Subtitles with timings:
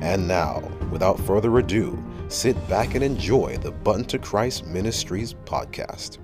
[0.00, 0.60] And now,
[0.90, 6.18] without further ado, sit back and enjoy the Button to Christ Ministries podcast.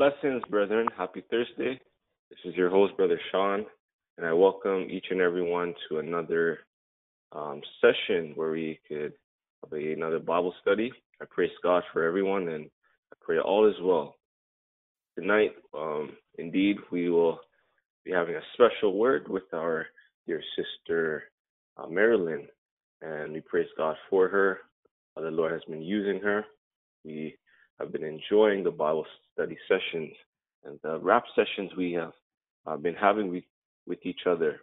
[0.00, 0.88] Blessings, brethren.
[0.96, 1.78] Happy Thursday.
[2.30, 3.66] This is your host, Brother Sean,
[4.16, 6.60] and I welcome each and every one to another
[7.32, 9.12] um, session where we could
[9.62, 10.90] have another Bible study.
[11.20, 12.70] I praise God for everyone, and
[13.12, 14.16] I pray all is well.
[15.18, 17.40] Tonight, um, indeed, we will
[18.04, 19.86] be having a special word with our
[20.26, 21.24] dear sister
[21.76, 22.46] uh, Marilyn,
[23.02, 24.58] and we praise God for her.
[25.16, 26.44] Uh, the Lord has been using her.
[27.04, 27.36] We
[27.78, 30.12] have been enjoying the Bible study sessions
[30.64, 32.12] and the rap sessions we have
[32.66, 33.44] uh, been having with,
[33.86, 34.60] with each other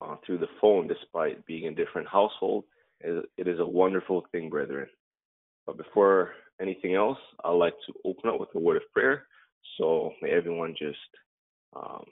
[0.00, 2.66] uh, through the phone, despite being in different households.
[3.00, 4.88] It is a wonderful thing, brethren.
[5.66, 9.26] But before anything else, I'd like to open up with a word of prayer.
[9.76, 10.98] So may everyone just
[11.74, 12.04] um,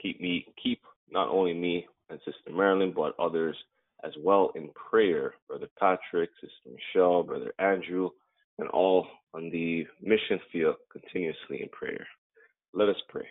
[0.00, 0.80] keep me, keep
[1.10, 3.56] not only me and Sister Marilyn, but others
[4.04, 5.34] as well in prayer.
[5.48, 8.10] Brother Patrick, Sister Michelle, Brother Andrew,
[8.58, 12.06] and all on the mission field continuously in prayer.
[12.74, 13.26] Let us pray.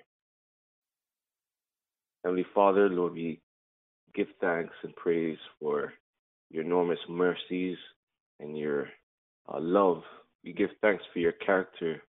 [2.23, 3.41] Heavenly Father, Lord, we
[4.13, 5.93] give thanks and praise for
[6.49, 7.77] your enormous mercies
[8.39, 8.87] and your
[9.51, 10.01] uh, love.
[10.43, 12.01] We give thanks for your character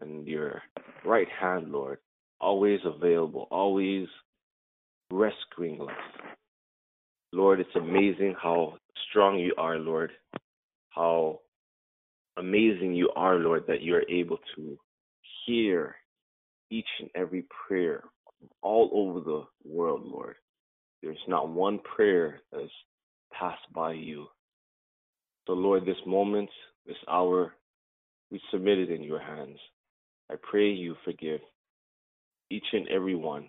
[0.00, 0.62] and your
[1.04, 1.98] right hand, Lord,
[2.40, 4.06] always available, always
[5.10, 5.88] rescuing us.
[7.32, 8.74] Lord, it's amazing how
[9.10, 10.12] strong you are, Lord,
[10.90, 11.40] how
[12.36, 14.78] amazing you are, Lord, that you are able to
[15.46, 15.96] hear
[16.70, 18.04] each and every prayer
[18.62, 20.36] all over the world, Lord.
[21.02, 22.70] There's not one prayer that has
[23.32, 24.26] passed by you.
[25.46, 26.50] So, Lord, this moment,
[26.86, 27.54] this hour,
[28.30, 29.58] we submit it in your hands.
[30.30, 31.40] I pray you forgive
[32.50, 33.48] each and every one,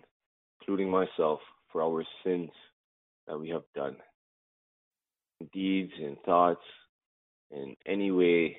[0.60, 1.40] including myself,
[1.72, 2.50] for our sins
[3.26, 3.96] that we have done,
[5.52, 6.62] deeds and thoughts,
[7.50, 8.56] in any way,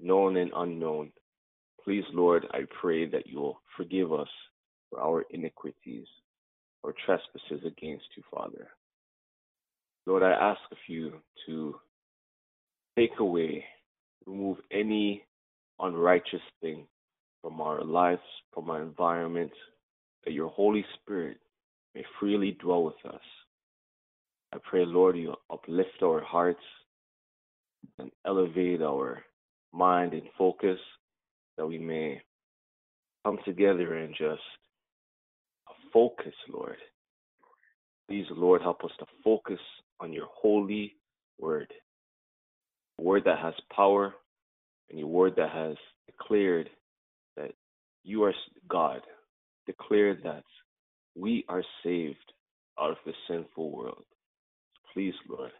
[0.00, 1.12] known and unknown.
[1.84, 4.28] Please, Lord, I pray that you will forgive us
[4.90, 6.06] for our iniquities
[6.82, 8.68] or trespasses against you, Father.
[10.06, 11.14] Lord, I ask of you
[11.46, 11.76] to
[12.96, 13.64] take away,
[14.26, 15.24] remove any
[15.80, 16.86] unrighteous thing
[17.42, 18.22] from our lives,
[18.52, 19.52] from our environment,
[20.24, 21.38] that your Holy Spirit
[21.94, 23.20] may freely dwell with us.
[24.52, 26.60] I pray, Lord, you uplift our hearts
[27.98, 29.22] and elevate our
[29.72, 30.78] mind and focus
[31.56, 32.20] that we may
[33.24, 34.40] come together and just
[35.92, 36.76] focus, Lord.
[38.08, 39.60] Please, Lord, help us to focus
[40.00, 40.96] on your holy
[41.38, 41.72] word,
[42.98, 44.14] a word that has power
[44.88, 45.76] and your word that has
[46.06, 46.70] declared
[48.04, 48.34] you are
[48.68, 49.00] God,
[49.66, 50.44] declared that
[51.14, 52.32] we are saved
[52.80, 54.04] out of the sinful world.
[54.92, 55.50] Please, Lord,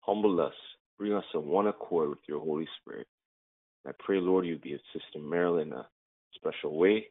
[0.00, 0.54] humble us,
[0.98, 3.06] bring us in one accord with your Holy Spirit.
[3.86, 5.86] I pray, Lord, you be with Sister Marilyn in a
[6.34, 7.06] special way.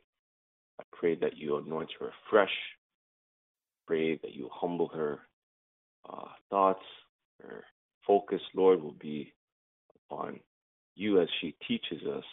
[0.79, 2.53] I pray that you anoint her afresh.
[3.87, 5.19] Pray that you humble her
[6.09, 6.83] uh, thoughts.
[7.41, 7.63] Her
[8.05, 9.33] focus, Lord, will be
[10.11, 10.39] upon
[10.95, 12.23] you as she teaches us,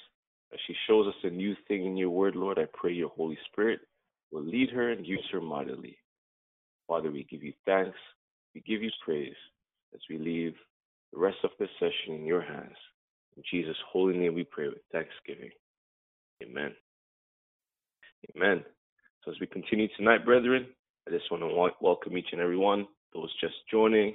[0.52, 2.58] as she shows us a new thing in your word, Lord.
[2.58, 3.80] I pray your Holy Spirit
[4.30, 5.96] will lead her and use her mightily.
[6.86, 7.96] Father, we give you thanks.
[8.54, 9.34] We give you praise
[9.94, 10.54] as we leave
[11.12, 12.76] the rest of this session in your hands.
[13.36, 15.50] In Jesus' holy name we pray with thanksgiving.
[16.42, 16.74] Amen.
[18.36, 18.65] Amen.
[19.24, 20.66] So as we continue tonight, brethren,
[21.06, 24.15] I just want to welcome each and every one, those just joining,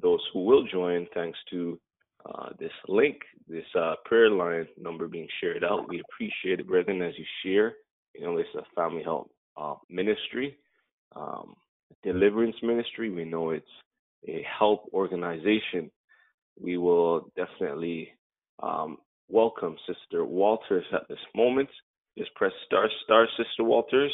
[0.00, 1.78] those who will join, thanks to
[2.26, 3.16] uh, this link,
[3.48, 5.88] this uh, prayer line number being shared out.
[5.88, 7.74] We appreciate it, brethren, as you share.
[8.14, 10.56] You know, it's a family help uh, ministry,
[11.16, 11.54] um,
[12.02, 13.10] deliverance ministry.
[13.10, 13.66] We know it's
[14.28, 15.90] a help organization.
[16.60, 18.10] We will definitely
[18.62, 21.68] um, welcome Sister Walters at this moment.
[22.18, 24.12] Just press star star, Sister Walters,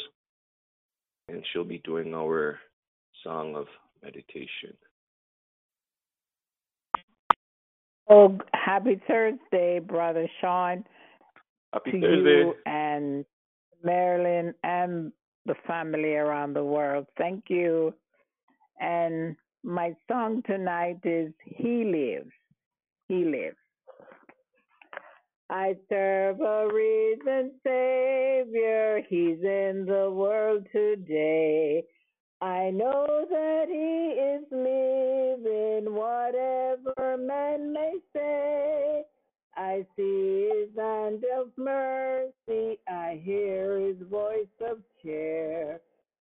[1.28, 2.60] and she'll be doing our
[3.24, 3.66] song of
[4.02, 4.76] meditation.
[8.08, 10.84] Oh, happy Thursday, Brother Sean.
[11.72, 12.30] Happy to Thursday.
[12.30, 13.24] you and
[13.82, 15.12] Marilyn and
[15.46, 17.06] the family around the world.
[17.18, 17.94] Thank you.
[18.80, 22.32] And my song tonight is He Lives.
[23.08, 23.56] He Lives.
[25.50, 29.00] I serve a risen Savior.
[29.08, 31.84] He's in the world today.
[32.40, 35.94] I know that He is living,
[37.18, 39.04] man may say.
[39.56, 42.78] I see His hand of mercy.
[42.88, 45.80] I hear His voice of cheer.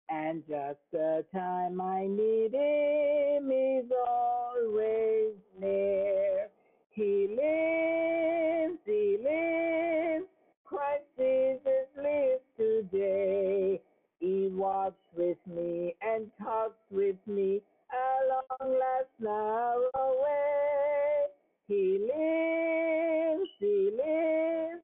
[0.10, 6.50] And just the time I need Him, He's always near.
[6.90, 10.26] He lives, He lives.
[10.66, 13.82] Christ Jesus lives today.
[14.20, 17.62] He walks with me and talks with me
[17.94, 21.26] along last narrow way.
[21.68, 24.84] He lives, He lives.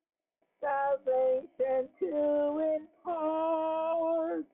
[0.62, 4.46] Salvation to impart.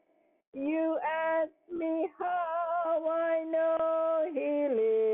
[0.54, 5.13] You ask me how I know He lives.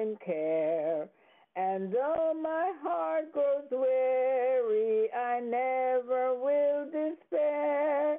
[0.00, 1.08] And care.
[1.56, 8.18] And though my heart grows weary, I never will despair.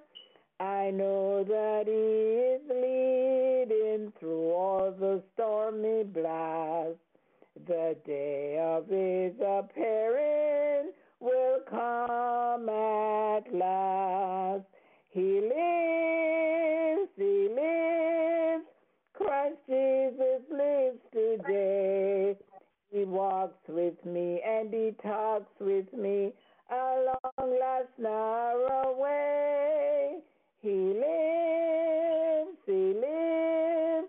[0.60, 7.00] I know that He is leading through all the stormy blasts.
[7.66, 10.92] The day of His appearing
[11.22, 14.66] will come at last.
[15.12, 15.40] He
[19.70, 22.36] Jesus lives today.
[22.92, 26.34] He walks with me and He talks with me
[26.72, 30.18] along last narrow way.
[30.62, 30.70] He
[31.00, 34.08] lives, He lives.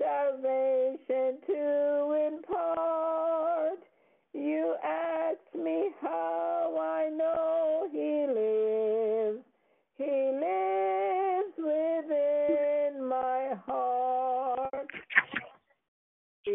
[0.00, 3.78] Salvation to impart.
[4.34, 8.97] You ask me how I know He lives.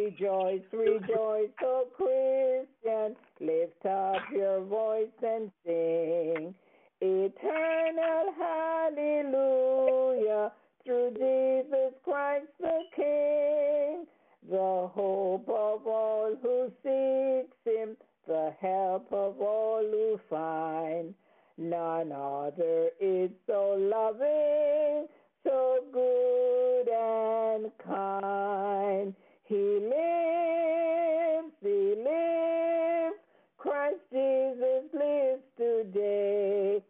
[0.04, 3.16] Rejoice, rejoice, O Christian.
[3.40, 6.54] Lift up your voice and sing.
[7.00, 10.52] Eternal hallelujah
[10.84, 14.06] through Jesus Christ the King.
[14.50, 17.96] The hope of all who seeks Him,
[18.28, 21.14] the help of all who find.
[21.58, 25.08] None other is so loving,
[25.46, 29.16] so good and kind.
[29.54, 33.18] He lives, He lives.
[33.60, 36.82] Christ Jesus lives today.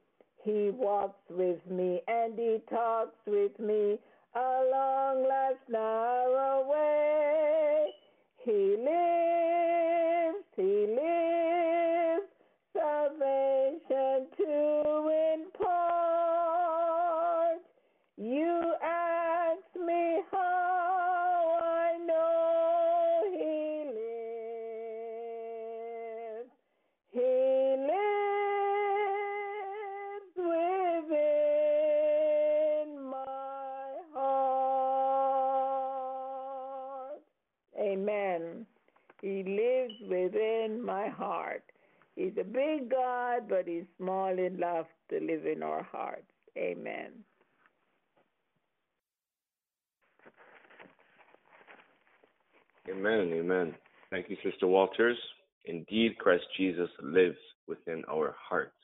[0.45, 3.99] He walks with me and He talks with me
[4.33, 7.92] along last narrow way.
[44.49, 46.31] Small enough to live in our hearts.
[46.57, 47.11] Amen.
[52.89, 53.31] Amen.
[53.33, 53.75] Amen.
[54.11, 55.17] Thank you, Sister Walters.
[55.65, 58.75] Indeed, Christ Jesus lives within our hearts.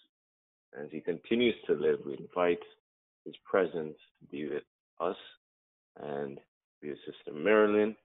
[0.80, 2.60] As he continues to live, we invite
[3.25, 4.63] his presence to be with
[5.01, 5.18] us
[6.01, 6.39] and
[6.82, 7.96] with Sister Marilyn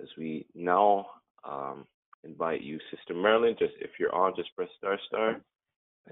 [0.00, 1.06] as we now
[1.44, 1.84] um,
[2.24, 3.54] invite you, Sister Marilyn.
[3.58, 5.40] Just if you're on, just press star star,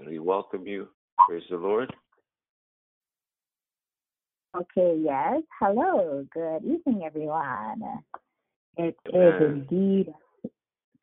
[0.01, 0.87] and we welcome you.
[1.27, 1.93] Praise the Lord.
[4.55, 5.41] Okay, yes.
[5.59, 6.25] Hello.
[6.33, 7.83] Good evening, everyone.
[8.77, 9.67] It is Amen.
[9.69, 10.49] indeed a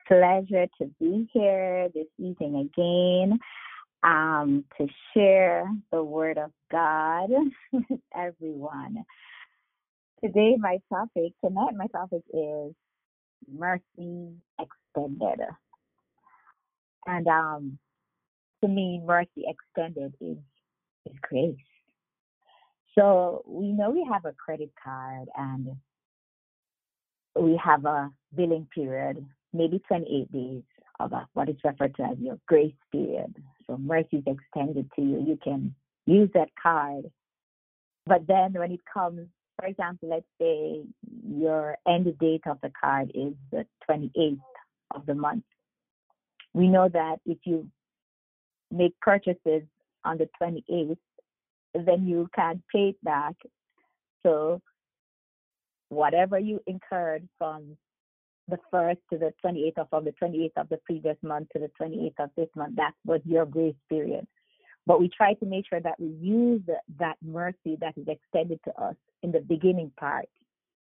[0.07, 3.39] pleasure to be here this evening again
[4.03, 7.31] um, to share the Word of God
[7.73, 9.05] with everyone.
[10.23, 12.75] Today, my topic, tonight, my topic is
[13.51, 15.47] mercy extended.
[17.07, 17.79] And um,
[18.63, 20.37] to me, mercy extended is,
[21.07, 21.57] is grace.
[22.95, 25.77] So we know we have a credit card and
[27.39, 30.63] we have a billing period, maybe 28 days
[30.99, 33.37] of a, what is referred to as your grace period.
[33.67, 35.25] So mercy is extended to you.
[35.27, 35.75] You can
[36.07, 37.11] use that card.
[38.07, 40.83] But then when it comes for example, let's say
[41.29, 44.39] your end date of the card is the 28th
[44.95, 45.45] of the month.
[46.55, 47.69] We know that if you
[48.71, 49.63] make purchases
[50.05, 50.97] on the 28th,
[51.75, 53.35] then you can pay it back.
[54.23, 54.61] So
[55.89, 57.77] whatever you incurred from
[58.49, 61.71] the 1st to the 28th of, of the 28th of the previous month to the
[61.81, 64.27] 28th of this month, that was your grace period.
[64.87, 66.63] But we try to make sure that we use
[66.99, 70.29] that mercy that is extended to us in the beginning part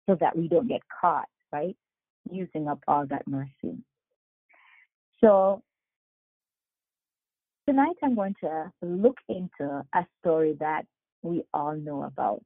[0.05, 1.77] so that we don't get caught, right?
[2.29, 3.77] Using up all that mercy.
[5.21, 5.63] So
[7.67, 10.85] tonight I'm going to look into a story that
[11.23, 12.43] we all know about.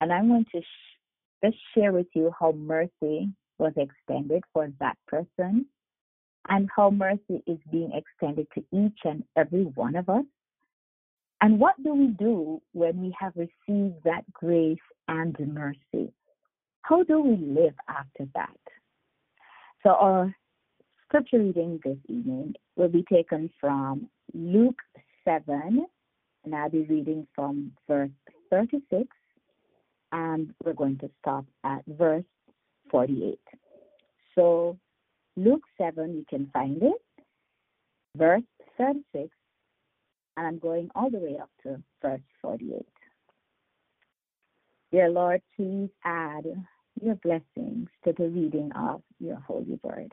[0.00, 4.96] And I'm going to sh- just share with you how mercy was extended for that
[5.06, 5.66] person
[6.48, 10.24] and how mercy is being extended to each and every one of us.
[11.42, 16.12] And what do we do when we have received that grace and mercy?
[16.82, 18.56] How do we live after that?
[19.82, 20.34] So, our
[21.04, 24.80] scripture reading this evening will be taken from Luke
[25.24, 25.86] 7,
[26.44, 28.10] and I'll be reading from verse
[28.50, 29.08] 36,
[30.12, 32.24] and we're going to stop at verse
[32.90, 33.38] 48.
[34.34, 34.78] So,
[35.36, 37.02] Luke 7, you can find it,
[38.16, 38.42] verse
[38.78, 39.28] 36,
[40.36, 42.86] and I'm going all the way up to verse 48.
[44.92, 46.44] Dear Lord, please add
[47.02, 50.12] your blessings to the reading of your holy word.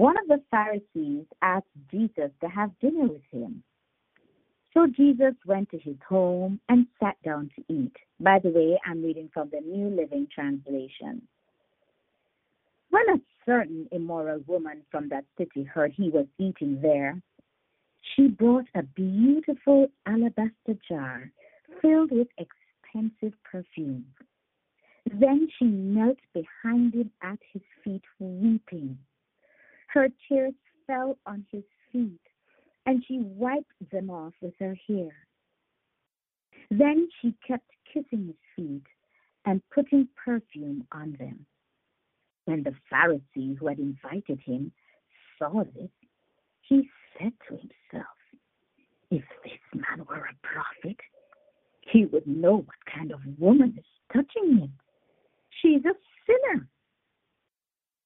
[0.00, 3.62] One of the Pharisees asked Jesus to have dinner with him.
[4.72, 7.92] So Jesus went to his home and sat down to eat.
[8.18, 11.20] By the way, I'm reading from the New Living Translation.
[12.88, 17.20] When a certain immoral woman from that city heard he was eating there,
[18.16, 21.30] she brought a beautiful alabaster jar
[21.82, 24.06] filled with expensive perfume.
[25.12, 28.96] Then she knelt behind him at his feet, weeping.
[29.92, 30.54] Her tears
[30.86, 32.20] fell on his feet,
[32.86, 35.10] and she wiped them off with her hair.
[36.70, 38.86] Then she kept kissing his feet
[39.44, 41.44] and putting perfume on them.
[42.44, 44.72] When the Pharisee who had invited him
[45.38, 45.90] saw this,
[46.60, 48.16] he said to himself,
[49.10, 50.98] If this man were a prophet,
[51.80, 54.72] he would know what kind of woman is touching him.
[55.60, 55.94] She's a
[56.26, 56.68] sinner.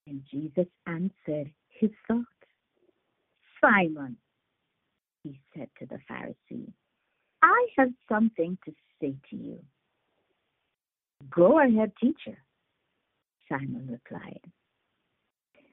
[0.07, 2.26] And Jesus answered, his thoughts.
[3.61, 4.16] Simon,
[5.23, 6.73] he said to the Pharisee,
[7.43, 9.59] I have something to say to you.
[11.31, 12.38] Go ahead, teacher,
[13.49, 14.40] Simon replied.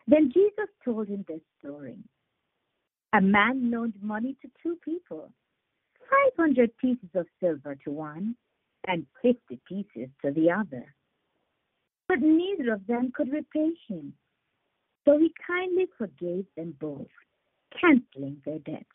[0.08, 1.98] Then Jesus told him this story.
[3.13, 5.31] A man loaned money to two people,
[6.36, 8.36] 500 pieces of silver to one
[8.88, 10.96] and 50 pieces to the other.
[12.08, 14.13] But neither of them could repay him.
[15.05, 17.08] So he kindly forgave them both,
[17.79, 18.86] canceling their debts.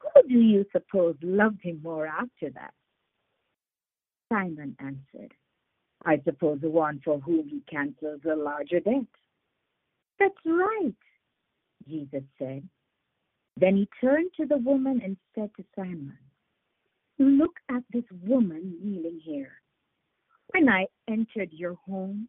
[0.00, 2.72] Who do you suppose loved him more after that?
[4.32, 5.32] Simon answered,
[6.04, 9.06] I suppose the one for whom he cancels the larger debt.
[10.18, 10.94] That's right,
[11.88, 12.68] Jesus said.
[13.56, 16.18] Then he turned to the woman and said to Simon,
[17.18, 19.52] Look at this woman kneeling here.
[20.48, 22.28] When I entered your home,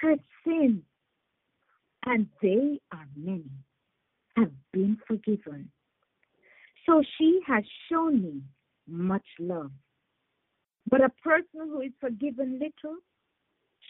[0.00, 0.82] her sins,
[2.06, 3.50] and they are many,
[4.36, 5.70] have been forgiven.
[6.86, 8.42] So she has shown me
[8.88, 9.70] much love.
[10.88, 12.96] But a person who is forgiven little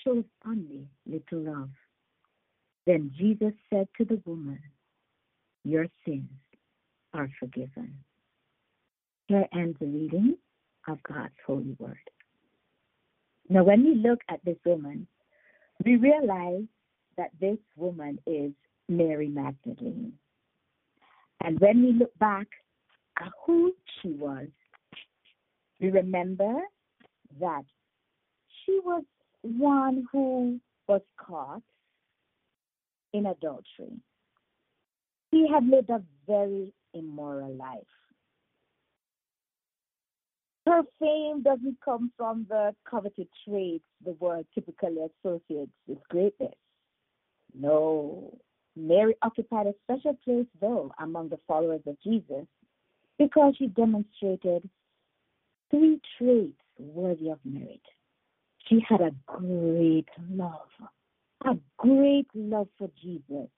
[0.05, 1.71] shows only little love.
[2.87, 4.61] Then Jesus said to the woman,
[5.65, 6.29] Your sins
[7.15, 7.95] are forgiven.
[9.29, 10.37] Here ends the reading
[10.89, 11.97] of God's holy word.
[13.49, 15.07] Now, when we look at this woman,
[15.85, 16.65] we realize
[17.17, 18.53] that this woman is
[18.89, 20.13] Mary Magdalene.
[21.43, 22.47] And when we look back
[23.19, 24.49] at who she was,
[25.81, 26.61] we remember
[27.41, 27.65] that
[28.65, 29.05] she was
[29.43, 31.63] one who was caught
[33.13, 33.97] in adultery.
[35.33, 37.79] She had lived a very immoral life.
[40.71, 46.55] Her fame doesn't come from the coveted traits the world typically associates with greatness.
[47.59, 48.39] No.
[48.77, 52.47] Mary occupied a special place, though, among the followers of Jesus
[53.19, 54.63] because she demonstrated
[55.73, 57.83] three traits worthy of merit.
[58.69, 60.69] She had a great love,
[61.47, 63.49] a great love for Jesus.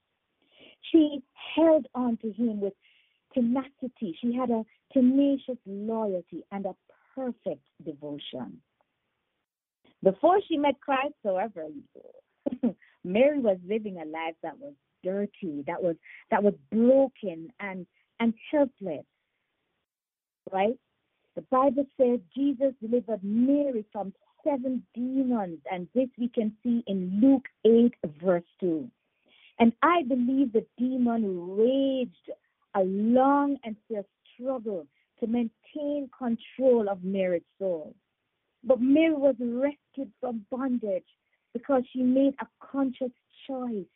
[0.90, 1.22] She
[1.54, 2.72] held on to him with
[3.34, 4.16] tenacity.
[4.18, 4.64] She had a
[4.94, 6.74] tenacious loyalty and a
[7.14, 8.60] perfect devotion.
[10.02, 11.66] Before she met Christ, however,
[13.04, 15.96] Mary was living a life that was dirty, that was
[16.30, 17.86] that was broken and
[18.20, 19.04] and helpless.
[20.52, 20.78] Right?
[21.34, 24.12] The Bible says Jesus delivered Mary from
[24.44, 28.88] seven demons, and this we can see in Luke 8, verse 2.
[29.58, 32.30] And I believe the demon raged
[32.74, 34.04] a long and fierce
[34.34, 34.86] struggle
[35.22, 37.94] to maintain control of Mary's soul.
[38.64, 41.06] But Mary was rescued from bondage
[41.54, 43.12] because she made a conscious
[43.46, 43.86] choice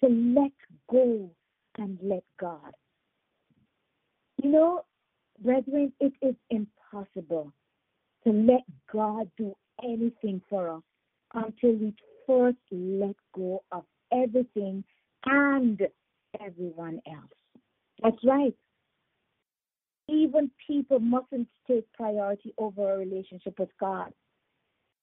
[0.00, 0.52] to let
[0.90, 1.30] go
[1.78, 2.72] and let God.
[4.42, 4.84] You know,
[5.40, 7.52] brethren, it is impossible
[8.24, 10.82] to let God do anything for us
[11.34, 11.94] until we
[12.26, 14.84] first let go of everything
[15.24, 15.80] and
[16.40, 17.30] everyone else.
[18.02, 18.54] That's right.
[20.12, 24.12] Even people mustn't take priority over a relationship with God.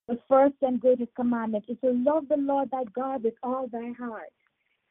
[0.06, 3.92] The first and greatest commandment is to love the Lord thy God with all thy
[3.98, 4.32] heart,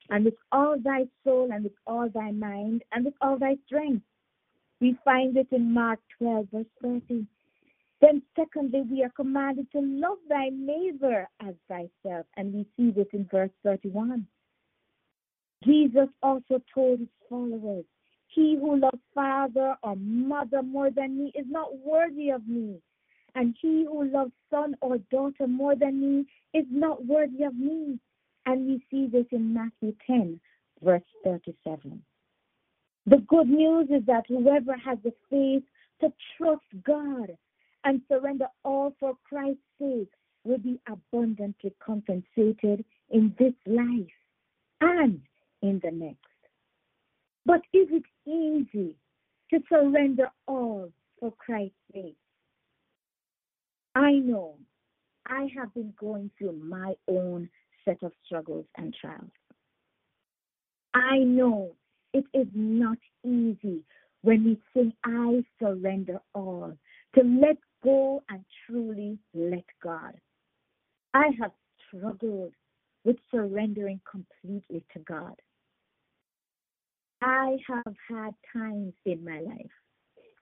[0.10, 4.04] and with all thy soul, and with all thy mind, and with all thy strength.
[4.82, 7.26] We find it in Mark 12, verse 30.
[8.02, 13.08] Then, secondly, we are commanded to love thy neighbor as thyself, and we see this
[13.14, 14.26] in verse 31.
[15.64, 17.86] Jesus also told his followers,
[18.30, 22.80] He who loves father or mother more than me is not worthy of me,
[23.36, 28.00] and he who loves son or daughter more than me is not worthy of me.
[28.46, 30.40] And we see this in Matthew 10,
[30.82, 32.02] verse 37.
[33.06, 35.64] The good news is that whoever has the faith
[36.02, 37.36] to trust God
[37.84, 40.12] and surrender all for Christ's sake
[40.44, 44.14] will be abundantly compensated in this life
[44.82, 45.22] and
[45.62, 46.29] in the next.
[47.50, 48.96] But is it easy
[49.50, 52.16] to surrender all for Christ's sake?
[53.96, 54.54] I know
[55.26, 57.50] I have been going through my own
[57.86, 59.32] set of struggles and trials.
[60.94, 61.72] I know
[62.14, 63.82] it is not easy
[64.22, 66.78] when we say, I surrender all,
[67.16, 70.14] to let go and truly let God.
[71.16, 71.54] I have
[71.88, 72.54] struggled
[73.06, 75.34] with surrendering completely to God.
[77.22, 79.72] I have had times in my life,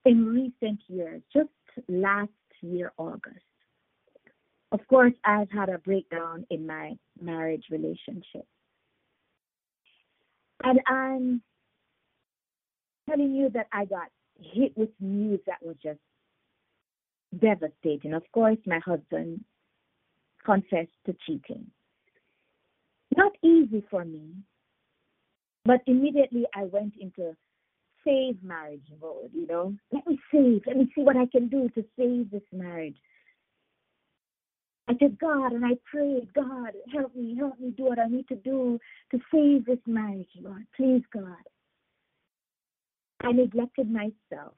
[0.05, 1.49] in recent years, just
[1.87, 2.29] last
[2.61, 3.39] year, August.
[4.71, 8.45] Of course, I've had a breakdown in my marriage relationship.
[10.63, 11.41] And I'm
[13.09, 14.09] telling you that I got
[14.39, 15.99] hit with news that was just
[17.39, 18.13] devastating.
[18.13, 19.43] Of course, my husband
[20.45, 21.67] confessed to cheating.
[23.15, 24.31] Not easy for me,
[25.67, 27.35] but immediately I went into
[28.05, 29.75] save marriage mode, you know.
[29.91, 32.95] Let me save, let me see what I can do to save this marriage.
[34.87, 38.29] I said, God, and I prayed, God, help me, help me do what I need
[38.29, 38.79] to do
[39.11, 40.65] to save this marriage, Lord.
[40.77, 41.43] Please, God.
[43.21, 44.53] I neglected myself.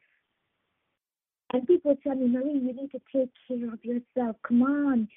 [1.51, 4.35] And people tell me, Marie, you need to take care of yourself.
[4.47, 5.07] Come on.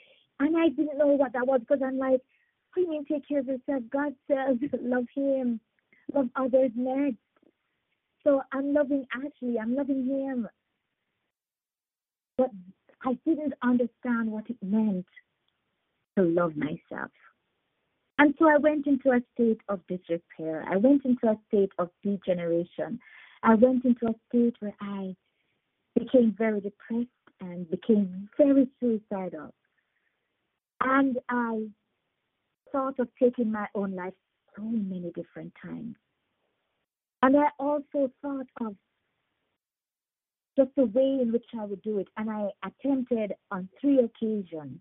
[0.40, 2.20] And I didn't know what that was because I'm like,
[2.72, 3.82] what do you mean take care of yourself?
[3.92, 5.60] God says, love Him,
[6.14, 7.16] love others next.
[8.24, 10.48] So I'm loving Ashley, I'm loving him.
[12.38, 12.50] But
[13.04, 15.06] I didn't understand what it meant
[16.16, 17.10] to love myself.
[18.18, 20.64] And so I went into a state of disrepair.
[20.70, 23.00] I went into a state of degeneration.
[23.42, 25.16] I went into a state where I
[25.98, 27.08] became very depressed
[27.40, 29.52] and became very suicidal.
[30.80, 31.66] And I
[32.70, 34.14] thought of taking my own life
[34.56, 35.96] so many different times.
[37.22, 38.74] And I also thought of
[40.56, 42.08] just the way in which I would do it.
[42.16, 44.80] And I attempted on three occasions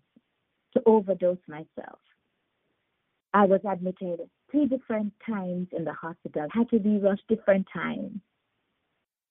[0.74, 1.98] to overdose myself.
[3.34, 8.20] I was admitted three different times in the hospital, had to be rushed different times.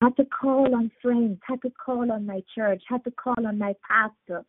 [0.01, 3.59] Had to call on friends, had to call on my church, had to call on
[3.59, 4.43] my pastor.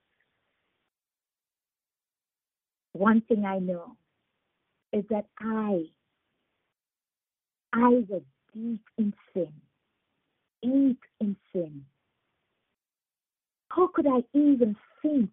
[2.93, 3.97] One thing I know
[4.93, 5.85] is that I,
[7.73, 8.23] I was
[8.55, 9.53] deep in sin,
[10.63, 11.85] deep in sin.
[13.69, 15.31] How could I even think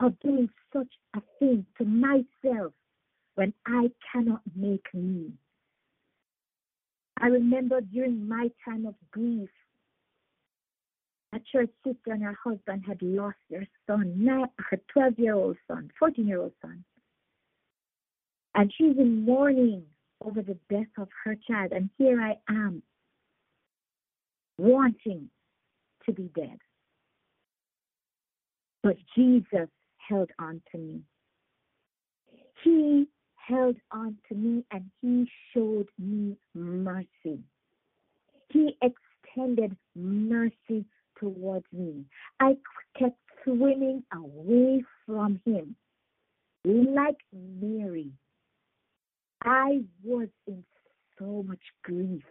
[0.00, 2.72] of doing such a thing to myself
[3.34, 5.32] when I cannot make me?
[7.18, 9.48] I remember during my time of grief,
[11.32, 14.26] a church sister and her husband had lost their son,
[14.58, 16.84] her 12 year old son, 14 year old son.
[18.56, 19.84] And she's in mourning
[20.24, 21.72] over the death of her child.
[21.72, 22.82] And here I am,
[24.56, 25.28] wanting
[26.06, 26.58] to be dead.
[28.82, 29.68] But Jesus
[30.08, 31.02] held on to me.
[32.64, 37.40] He held on to me and he showed me mercy.
[38.48, 40.86] He extended mercy
[41.20, 42.04] towards me.
[42.40, 42.56] I
[42.98, 45.76] kept swimming away from him
[46.64, 48.10] like Mary.
[49.44, 50.64] I was in
[51.18, 52.22] so much grief.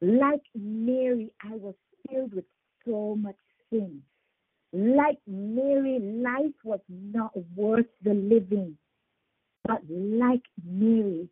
[0.00, 1.74] Like Mary, I was
[2.08, 2.44] filled with
[2.86, 3.36] so much
[3.70, 4.02] sin.
[4.72, 8.76] Like Mary, life was not worth the living.
[9.66, 11.28] But like Mary,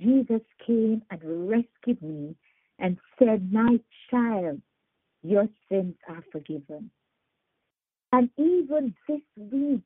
[0.00, 2.34] Jesus came and rescued me
[2.78, 3.78] and said, My
[4.10, 4.60] child,
[5.22, 6.90] your sins are forgiven.
[8.12, 9.80] And even this week,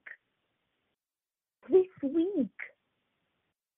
[1.69, 2.49] this week,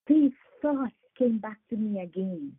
[0.07, 2.53] these thoughts came back to me again.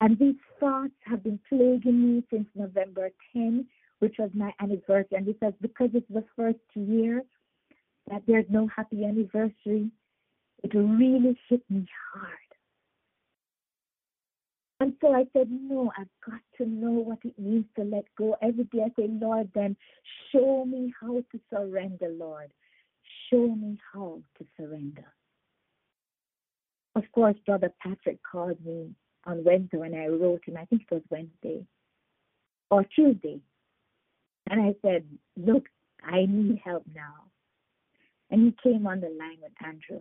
[0.00, 3.66] And these thoughts have been plaguing me since November 10,
[4.00, 5.16] which was my anniversary.
[5.16, 7.22] And it says because it's the first year
[8.10, 9.90] that there's no happy anniversary,
[10.62, 12.30] it really hit me hard.
[14.78, 18.36] And so I said, No, I've got to know what it means to let go.
[18.42, 19.74] Every day I say, Lord, then
[20.30, 22.52] show me how to surrender, Lord.
[23.30, 25.06] Show me how to surrender.
[26.96, 28.90] Of course, Brother Patrick called me
[29.26, 31.62] on Wednesday when I wrote him, I think it was Wednesday
[32.70, 33.38] or Tuesday.
[34.48, 35.04] And I said,
[35.36, 35.66] Look,
[36.02, 37.24] I need help now.
[38.30, 40.00] And he came on the line with Andrew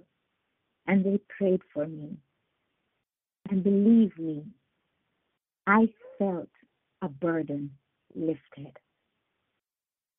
[0.88, 2.15] and they prayed for me.
[3.49, 4.45] And believe me,
[5.67, 6.49] I felt
[7.01, 7.71] a burden
[8.15, 8.77] lifted.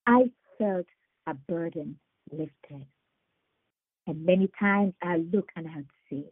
[0.07, 0.87] I felt
[1.27, 1.99] a burden
[2.31, 2.87] lifted.
[4.07, 6.25] And many times I look and I say,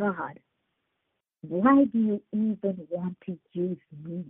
[0.00, 0.38] God,
[1.42, 4.24] why do you even want to use me?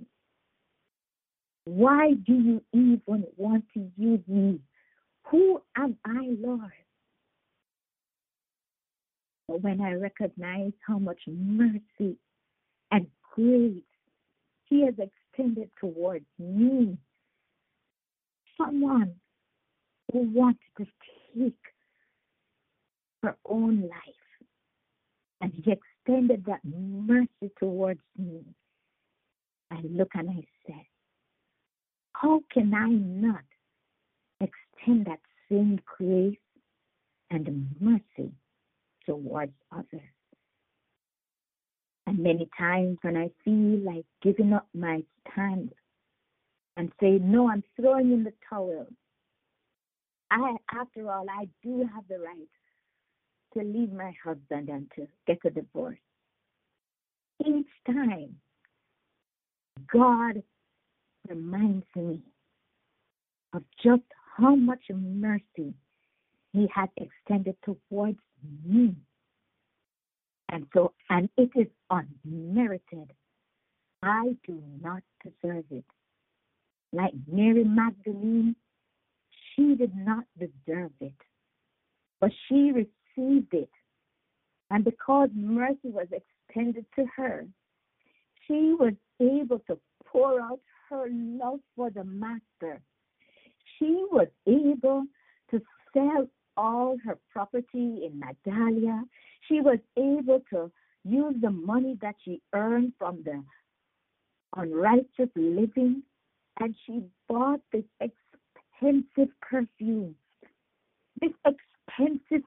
[1.65, 4.61] Why do you even want to use me?
[5.31, 6.73] Who am I, Lord?
[9.49, 12.17] But when I recognize how much mercy
[12.91, 13.83] and grace
[14.65, 16.97] He has extended towards me,
[18.59, 19.15] someone
[20.13, 20.87] who wanted to
[21.37, 21.55] take
[23.23, 24.24] her own life,
[25.45, 28.41] and He extended that mercy towards me.
[29.71, 30.89] I look and I say,
[32.15, 33.45] How can I not
[34.41, 36.39] extend that same grace
[37.31, 38.33] and mercy
[39.07, 40.01] towards others.
[42.07, 45.03] And many times when I feel like giving up my
[45.33, 45.73] stand
[46.79, 48.87] and say, No, I'm throwing in the towel.
[50.31, 52.49] I after all I do have the right
[53.55, 55.99] to leave my husband and to get a divorce.
[57.45, 58.37] Each time
[59.93, 60.43] God
[61.29, 62.23] reminds me
[63.53, 64.03] of just
[64.37, 65.75] how much mercy
[66.53, 68.19] he had extended towards
[68.65, 68.95] me.
[70.51, 73.13] And so, and it is unmerited.
[74.03, 75.85] I do not deserve it.
[76.93, 78.55] Like Mary Magdalene,
[79.55, 81.15] she did not deserve it,
[82.21, 82.71] but she
[83.17, 83.71] received it.
[84.71, 87.47] And because mercy was extended to her,
[88.47, 92.81] she was able to pour out her love for the Master.
[93.79, 95.05] She was able
[95.51, 95.61] to
[95.93, 99.03] sell all her property in Magdalia.
[99.49, 100.71] She was able to
[101.05, 103.43] use the money that she earned from the
[104.57, 106.03] unrighteous living
[106.61, 110.15] and she bought this expensive perfume.
[111.21, 112.47] This expensive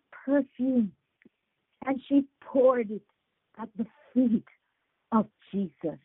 [1.86, 3.02] And she poured it
[3.60, 4.44] at the feet
[5.12, 6.00] of Jesus.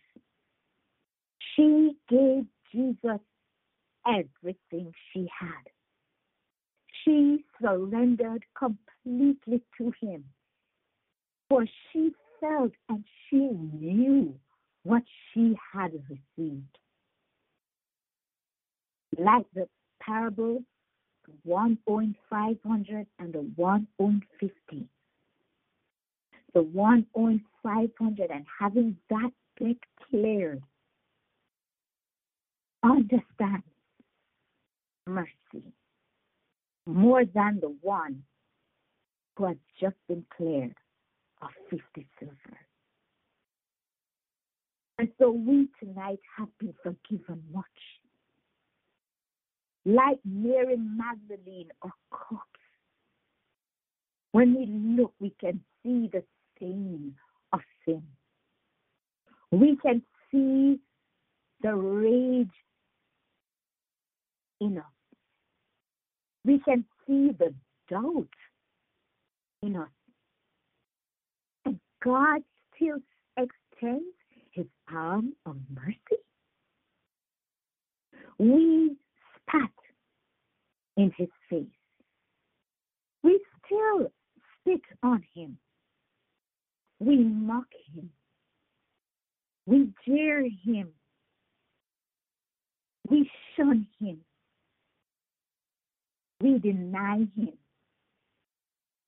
[1.55, 3.21] She gave Jesus
[4.07, 5.73] everything she had
[7.05, 10.25] she surrendered completely to him.
[11.49, 14.35] For she felt and she knew
[14.85, 16.79] what she had received.
[19.19, 19.69] Like the
[20.01, 20.63] parable,
[21.45, 24.87] one owing 500 and the one owing 50.
[26.55, 29.77] The one owing 500 and having that debt
[30.11, 30.63] cleared
[32.83, 33.63] understand
[35.07, 35.73] mercy
[36.87, 38.23] more than the one
[39.37, 40.75] who has just been cleared
[41.41, 42.59] of 50 silver.
[44.99, 47.65] And so we tonight have been forgiven much.
[49.85, 52.47] Like Mary Magdalene or corpse.
[54.33, 56.23] When we look, we can see the
[56.57, 57.15] stain
[57.53, 58.03] of sin.
[59.51, 60.79] We can see
[61.63, 62.49] the rage
[64.61, 64.85] in us.
[66.45, 67.55] We can see the
[67.91, 68.29] doubt
[69.63, 69.89] in us.
[71.65, 72.43] And God
[72.75, 72.99] still
[73.37, 74.05] extends
[74.53, 76.23] his arm of mercy.
[78.39, 78.97] We
[79.49, 79.71] spat
[80.97, 81.67] in his face.
[83.23, 84.13] We still
[84.61, 85.59] spit on him.
[86.99, 88.11] We mock him.
[89.67, 90.89] We jeer him.
[93.09, 94.19] We shun him.
[96.41, 97.53] We deny him.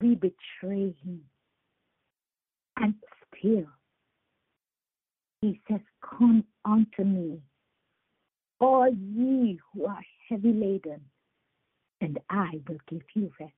[0.00, 1.20] We betray him.
[2.76, 2.94] And
[3.38, 3.66] still,
[5.40, 7.40] he says, Come unto me,
[8.60, 11.00] all ye who are heavy laden,
[12.00, 13.52] and I will give you rest.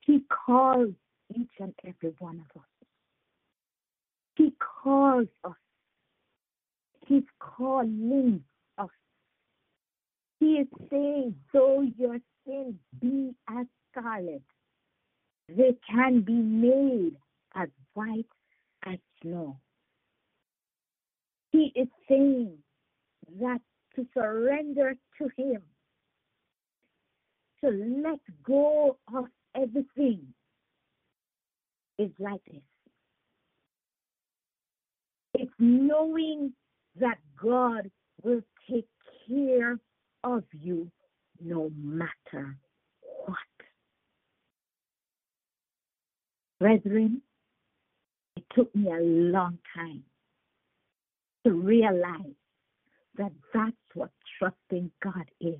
[0.00, 0.94] He calls
[1.34, 2.68] each and every one of us.
[4.36, 5.52] He calls us.
[7.06, 8.44] He's calling
[8.78, 8.88] us.
[10.38, 14.42] He is saying, though your sins be as scarlet,
[15.48, 17.16] they can be made
[17.54, 18.26] as white
[18.84, 19.58] as snow.
[21.52, 22.58] He is saying
[23.40, 23.60] that
[23.96, 25.62] to surrender to Him,
[27.64, 30.20] to let go of everything,
[31.98, 32.62] is like this.
[35.34, 36.52] It's knowing
[37.00, 37.90] that God
[38.22, 38.88] will take
[39.26, 39.78] care
[40.24, 40.90] of you
[41.42, 42.56] no matter
[43.24, 43.36] what.
[46.58, 47.20] Brethren,
[48.36, 50.02] it took me a long time
[51.46, 52.34] to realize
[53.18, 55.58] that that's what trusting God is.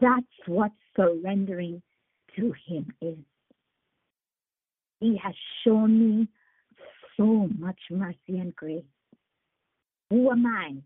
[0.00, 1.82] That's what surrendering
[2.36, 3.18] to Him is.
[5.00, 5.34] He has
[5.64, 6.28] shown me
[7.16, 8.84] so much mercy and grace.
[10.10, 10.76] Who am I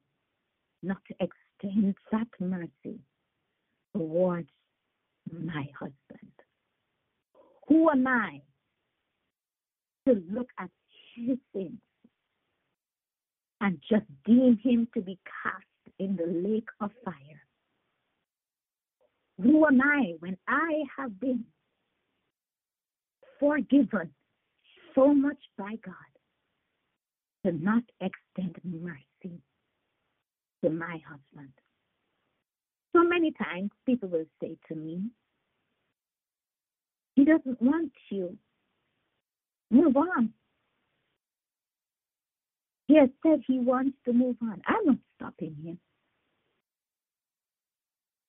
[0.82, 2.98] not to extend that mercy
[3.94, 4.48] towards
[5.30, 6.32] my husband?
[7.68, 8.40] Who am I
[10.06, 10.70] to look at
[11.14, 11.80] his sins
[13.60, 15.64] and just deem him to be cast
[15.98, 17.42] in the lake of fire?
[19.42, 21.44] Who am I when I have been
[23.38, 24.10] forgiven
[24.94, 25.94] so much by God
[27.44, 29.40] to not extend mercy
[30.62, 31.52] to my husband?
[32.94, 35.02] So many times people will say to me,
[37.14, 38.38] He doesn't want you.
[39.70, 40.32] Move on.
[42.86, 44.62] He has said he wants to move on.
[44.66, 45.78] I'm not stopping him.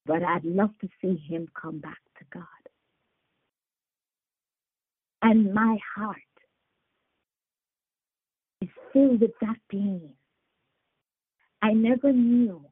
[0.06, 2.44] But I'd love to see him come back to God.
[5.22, 6.18] And my heart
[8.62, 10.12] is filled with that pain.
[11.62, 12.64] I never knew.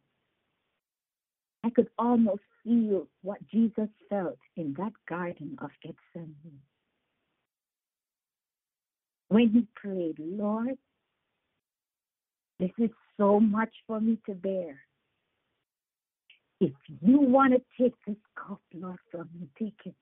[1.64, 6.62] I could almost feel what Jesus felt in that Garden of Gethsemane.
[9.28, 10.78] When he prayed, Lord,
[12.60, 14.80] this is so much for me to bear.
[16.62, 19.96] If you want to take this cup, Lord, from me, take it.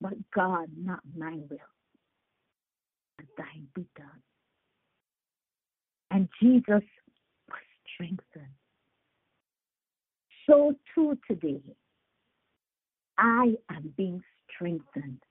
[0.00, 1.58] But God, not my will,
[3.16, 4.22] but thine be done.
[6.10, 6.82] And Jesus
[7.48, 7.62] was
[7.94, 8.54] strengthened.
[10.48, 11.60] So too today,
[13.16, 14.22] I am being
[14.52, 15.22] strengthened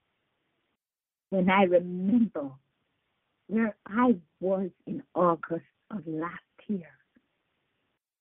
[1.32, 2.52] when I remember
[3.50, 6.92] where I was in August of last year.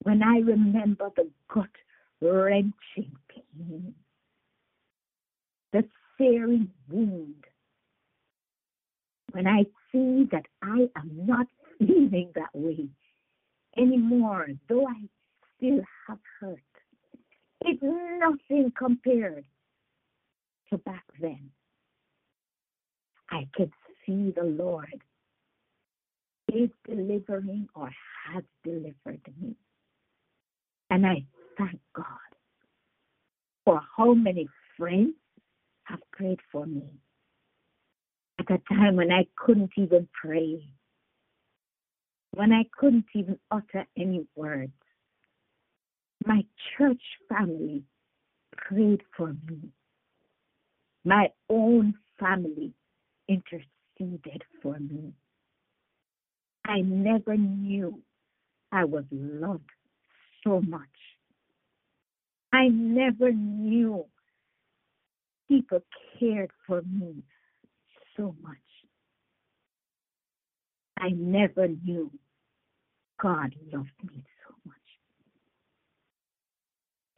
[0.03, 1.69] When I remember the gut
[2.23, 3.95] wrenching pain,
[5.73, 5.85] the
[6.17, 7.45] searing wound,
[9.33, 11.47] when I see that I am not
[11.79, 12.89] feeling that way
[13.77, 15.03] anymore, though I
[15.57, 16.59] still have hurt,
[17.61, 19.45] it's nothing compared
[20.71, 21.51] to back then.
[23.31, 23.71] I can
[24.07, 25.03] see the Lord
[26.53, 27.91] is delivering or
[28.33, 29.55] has delivered me.
[30.91, 31.25] And I
[31.57, 32.05] thank God
[33.65, 35.15] for how many friends
[35.85, 37.01] have prayed for me
[38.39, 40.63] at a time when I couldn't even pray,
[42.35, 44.73] when I couldn't even utter any words.
[46.27, 46.45] My
[46.77, 47.85] church family
[48.57, 49.71] prayed for me.
[51.05, 52.73] My own family
[53.29, 55.13] interceded for me.
[56.69, 58.03] I never knew
[58.71, 59.71] I was loved
[60.45, 60.83] so much.
[62.53, 64.05] I never knew
[65.49, 65.81] people
[66.19, 67.23] cared for me
[68.17, 68.57] so much.
[70.99, 72.11] I never knew
[73.21, 74.77] God loved me so much.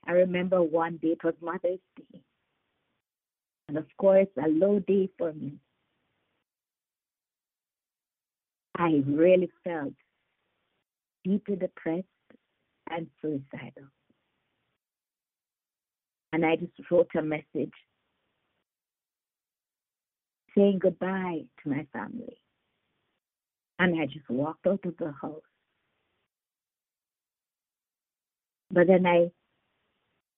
[0.07, 2.21] I remember one day, it was Mother's Day.
[3.69, 5.55] And of course, a low day for me.
[8.81, 9.93] I really felt
[11.23, 12.07] deeply depressed
[12.89, 13.91] and suicidal.
[16.33, 17.75] And I just wrote a message
[20.57, 22.39] saying goodbye to my family.
[23.79, 25.43] And I just walked out of the house.
[28.71, 29.31] But then I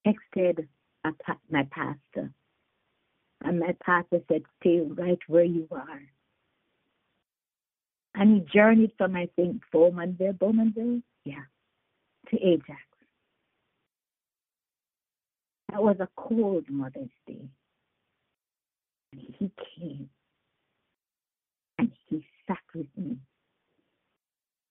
[0.04, 0.66] texted
[1.48, 2.32] my pastor,
[3.44, 6.00] and my pastor said, Stay right where you are.
[8.14, 11.44] And he journeyed from, I think, Bowmanville, Bowmanville, yeah,
[12.30, 12.80] to Ajax.
[15.70, 17.48] That was a cold Mother's Day.
[19.12, 20.10] And he came
[21.78, 23.16] and he sat with me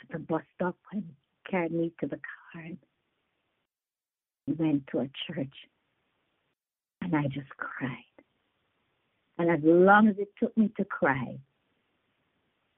[0.02, 1.04] at the bus stop and
[1.50, 2.20] carried me to the
[2.54, 2.78] car and
[4.60, 5.56] went to a church.
[7.02, 7.98] And I just cried.
[9.40, 11.40] And as long as it took me to cry,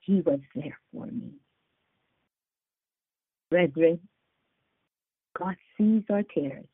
[0.05, 1.31] he was there for me.
[3.49, 3.99] Brethren,
[5.37, 6.65] God sees our tears.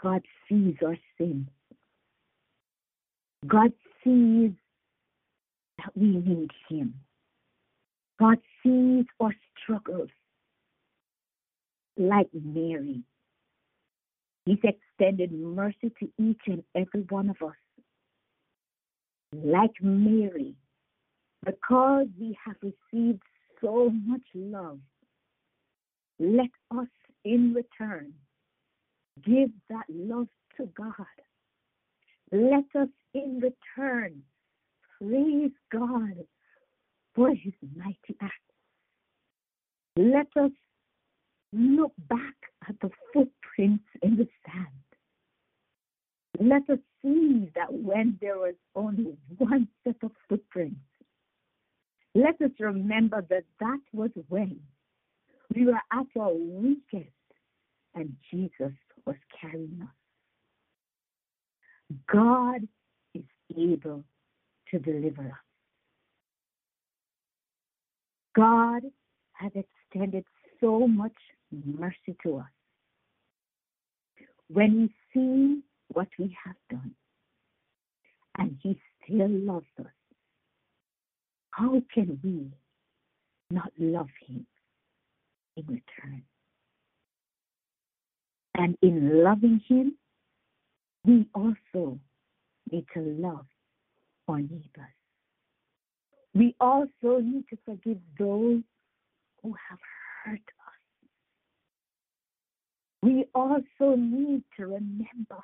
[0.00, 1.48] God sees our sins.
[3.46, 4.52] God sees
[5.78, 6.94] that we need Him.
[8.20, 10.10] God sees our struggles
[11.96, 13.02] like Mary.
[14.44, 17.54] He's extended mercy to each and every one of us.
[19.32, 20.54] Like Mary,
[21.44, 23.22] because we have received
[23.60, 24.78] so much love,
[26.18, 26.88] let us
[27.24, 28.12] in return
[29.24, 30.94] give that love to God.
[32.30, 34.22] Let us in return
[34.98, 36.24] praise God
[37.14, 38.32] for his mighty acts.
[39.96, 40.52] Let us
[41.52, 42.34] look back
[42.68, 44.66] at the footprints in the sand.
[46.40, 50.80] Let us see that when there was only one set of footprints,
[52.14, 54.60] let us remember that that was when
[55.54, 57.10] we were at our weakest
[57.94, 58.72] and Jesus
[59.06, 59.88] was carrying us.
[62.10, 62.68] God
[63.14, 63.24] is
[63.56, 64.04] able
[64.70, 65.32] to deliver us.
[68.34, 68.82] God
[69.34, 70.24] has extended
[70.60, 71.12] so much
[71.50, 72.46] mercy to us.
[74.48, 76.94] When we see what we have done
[78.38, 79.86] and He still loves us,
[81.52, 82.50] how can we
[83.50, 84.46] not love Him
[85.56, 86.22] in return?
[88.54, 89.96] And in loving Him,
[91.04, 91.98] we also
[92.70, 93.46] need to love
[94.28, 94.96] our neighbors.
[96.34, 98.62] We also need to forgive those
[99.42, 99.78] who have
[100.24, 101.08] hurt us.
[103.02, 105.42] We also need to remember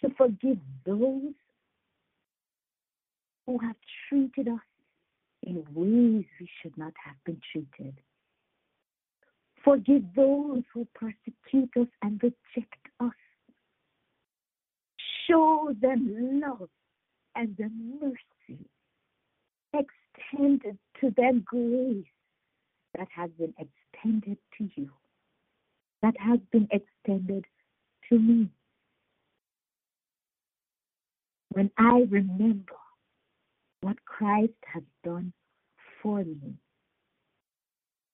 [0.00, 1.34] to forgive those
[3.46, 3.76] who have
[4.08, 4.60] treated us
[5.42, 7.94] in ways we should not have been treated.
[9.64, 13.10] Forgive those who persecute us and reject us.
[15.28, 16.68] Show them love
[17.36, 18.66] and the mercy.
[19.72, 20.62] Extend
[21.00, 22.04] to them grace
[22.98, 24.90] that has been extended to you,
[26.02, 27.44] that has been extended
[28.08, 28.48] to me.
[31.50, 32.74] When I remember
[33.82, 35.32] what Christ has done
[36.02, 36.54] for me,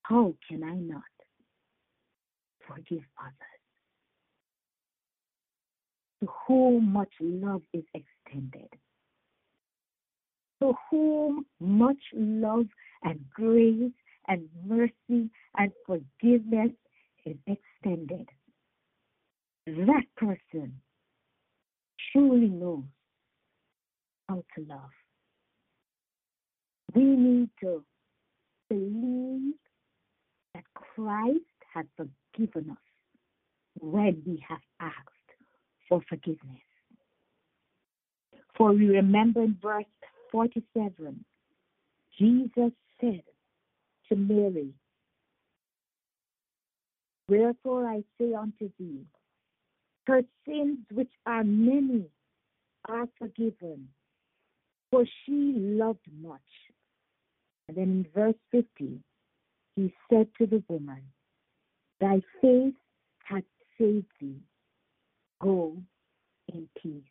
[0.02, 1.02] how can I not
[2.66, 3.34] forgive others?
[6.20, 8.68] To whom much love is extended,
[10.60, 12.66] to whom much love
[13.04, 13.92] and grace
[14.26, 16.72] and mercy and forgiveness
[17.26, 18.26] is extended,
[19.66, 20.80] that person
[22.10, 22.84] truly knows
[24.28, 24.90] how to love.
[26.94, 27.84] We need to
[28.68, 29.54] believe
[30.54, 31.40] that Christ
[31.74, 32.76] has forgiven us
[33.80, 34.96] when we have asked
[35.88, 36.62] for forgiveness.
[38.56, 39.84] For we remember in verse
[40.32, 41.24] 47,
[42.18, 43.22] Jesus said
[44.08, 44.72] to Mary,
[47.28, 49.04] Wherefore I say unto thee,
[50.06, 52.06] her sins, which are many,
[52.88, 53.88] are forgiven,
[54.90, 56.40] for she loved much.
[57.68, 58.98] And then in verse 50,
[59.76, 61.02] he said to the woman,
[62.00, 62.74] Thy faith
[63.24, 63.44] hath
[63.78, 64.40] saved thee.
[65.40, 65.76] Go
[66.52, 67.02] in peace.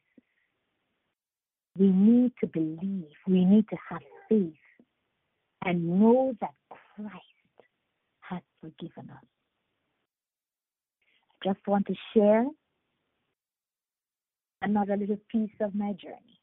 [1.77, 4.53] We need to believe, we need to have faith
[5.63, 7.13] and know that Christ
[8.21, 9.23] has forgiven us.
[11.43, 12.45] I just want to share
[14.61, 16.36] another little piece of my journey.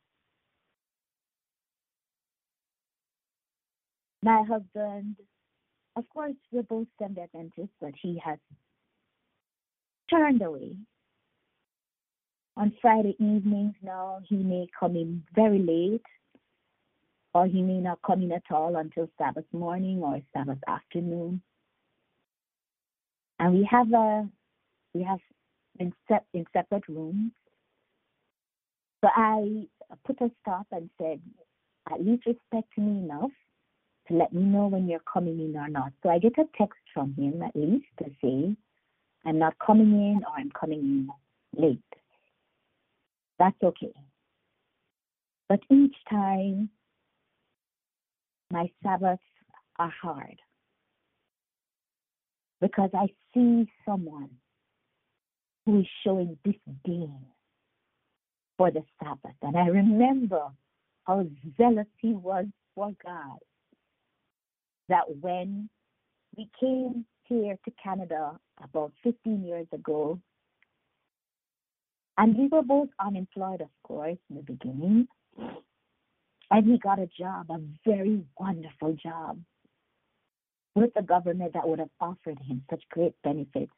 [4.25, 5.17] My husband,
[5.97, 8.39] of course, we're both Seventh Adventists, but he has
[10.09, 10.75] turned away.
[12.57, 16.07] On Friday evenings now, he may come in very late,
[17.35, 21.43] or he may not come in at all until Sabbath morning or Sabbath afternoon.
[23.41, 24.27] And we have a
[24.95, 25.21] we have
[25.79, 27.33] in set in separate rooms.
[29.03, 29.67] So I
[30.07, 31.21] put a stop and said,
[31.93, 33.31] at least respect me enough
[34.09, 35.93] to let me know when you're coming in or not.
[36.03, 38.57] So I get a text from him at least to say,
[39.25, 41.09] I'm not coming in or I'm coming in
[41.57, 41.81] late.
[43.39, 43.93] That's okay.
[45.49, 46.71] But each time,
[48.51, 49.23] my Sabbaths
[49.79, 50.41] are hard
[52.61, 54.31] because I see someone
[55.67, 57.19] who is showing disdain
[58.57, 59.37] for the Sabbath.
[59.43, 60.49] And I remember
[61.07, 61.27] how
[61.59, 63.39] zealous he was for God.
[64.89, 65.69] That when
[66.37, 70.21] we came here to Canada about 15 years ago,
[72.17, 75.09] and we were both unemployed, of course, in the beginning.
[76.51, 79.41] And he got a job, a very wonderful job,
[80.75, 83.73] with the government that would have offered him such great benefits.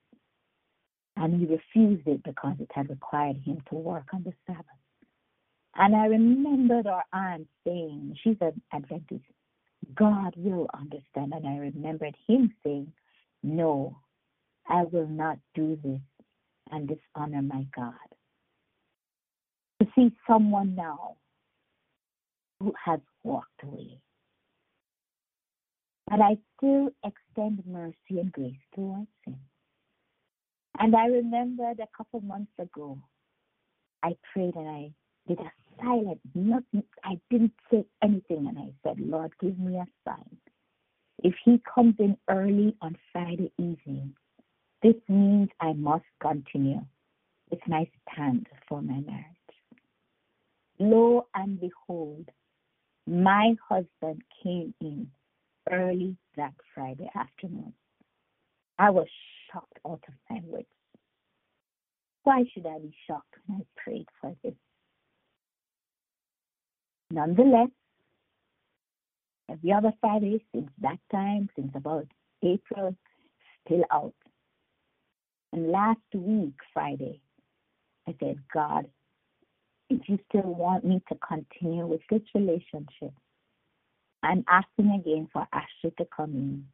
[1.17, 4.65] And he refused it because it had required him to work on the Sabbath.
[5.75, 9.25] And I remembered our aunt saying, she's an Adventist,
[9.95, 11.33] God will understand.
[11.33, 12.93] And I remembered him saying,
[13.43, 13.97] No,
[14.69, 16.01] I will not do this
[16.71, 17.95] and dishonor my God.
[19.81, 21.17] To see someone now
[22.61, 24.01] who has walked away.
[26.09, 29.37] But I still extend mercy and grace towards him.
[30.79, 32.99] And I remembered a couple months ago,
[34.03, 34.93] I prayed and I
[35.27, 35.51] did a
[35.81, 40.37] silent, nothing, I didn't say anything, and I said, Lord, give me a sign.
[41.23, 44.15] If he comes in early on Friday evening,
[44.83, 46.85] this means I must continue
[47.51, 49.25] with my stand for my marriage.
[50.79, 52.29] Lo and behold,
[53.07, 55.09] my husband came in
[55.71, 57.73] early that Friday afternoon.
[58.79, 59.07] I was
[59.51, 60.69] shocked out of my wits.
[62.25, 64.55] Why should I be shocked when I prayed for this?
[67.11, 67.69] Nonetheless,
[69.51, 72.07] every other Friday since that time, since about
[72.43, 72.97] April,
[73.65, 74.15] still out.
[75.53, 77.21] And last week, Friday,
[78.09, 78.87] I said, God,
[79.89, 83.13] if you still want me to continue with this relationship,
[84.23, 86.67] I'm asking again for Ashley to come in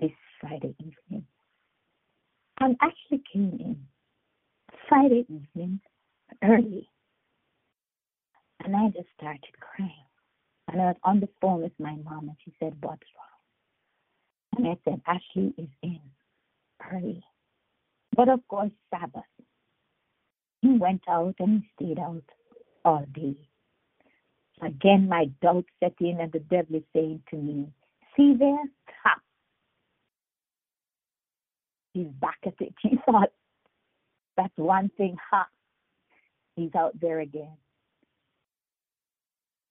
[0.00, 1.24] this Friday evening.
[2.60, 3.86] And Ashley came in
[4.88, 5.80] Friday evening
[6.44, 6.88] early.
[8.64, 9.92] And I just started crying.
[10.68, 13.30] And I was on the phone with my mom and she said, What's wrong?
[14.56, 16.00] And I said, Ashley is in
[16.92, 17.22] early.
[18.14, 19.22] But of course, Sabbath.
[20.62, 22.22] He went out and he stayed out
[22.84, 23.34] all day.
[24.62, 27.66] Again, my doubt set in, and the devil is saying to me,
[28.16, 28.64] See there?
[29.04, 29.14] Ha!
[31.94, 32.74] He's back at it.
[32.82, 33.30] He thought
[34.36, 35.16] that's one thing.
[35.30, 35.46] Ha!
[36.56, 37.56] He's out there again.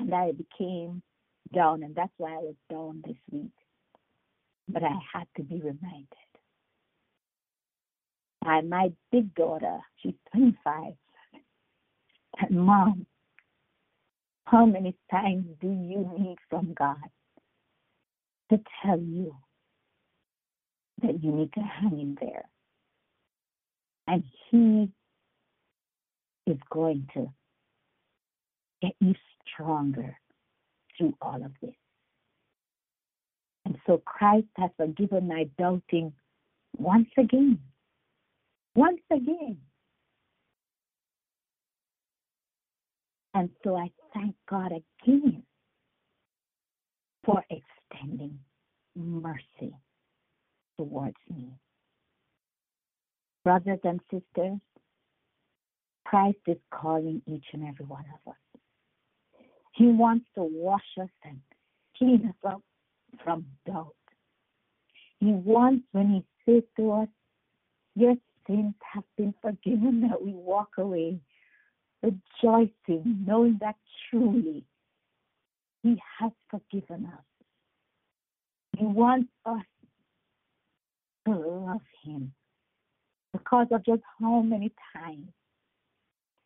[0.09, 1.03] And I became
[1.53, 3.51] down, and that's why I was down this week.
[4.67, 6.07] But I had to be reminded.
[8.43, 10.93] And my big daughter, she's 25,
[12.39, 13.05] and mom,
[14.45, 16.97] how many times do you need from God
[18.49, 19.35] to tell you
[21.03, 22.49] that you need to hang in there?
[24.07, 24.89] And He
[26.51, 27.31] is going to
[28.81, 29.13] get you
[29.47, 30.17] stronger
[30.97, 31.75] through all of this.
[33.65, 36.13] And so Christ has forgiven my doubting
[36.77, 37.59] once again.
[38.75, 39.57] Once again.
[43.33, 45.43] And so I thank God again
[47.23, 48.39] for extending
[48.95, 49.75] mercy
[50.77, 51.51] towards me.
[53.43, 54.59] Brothers and sisters,
[56.05, 58.48] Christ is calling each and every one of us.
[59.71, 61.39] He wants to wash us and
[61.97, 62.61] clean us up
[63.23, 63.95] from doubt.
[65.19, 67.07] He wants, when He says to us,
[67.95, 68.15] Your
[68.47, 71.19] sins have been forgiven, that we walk away
[72.01, 73.75] rejoicing, knowing that
[74.09, 74.63] truly
[75.83, 77.23] He has forgiven us.
[78.77, 79.65] He wants us
[81.27, 82.33] to love Him
[83.33, 85.29] because of just how many times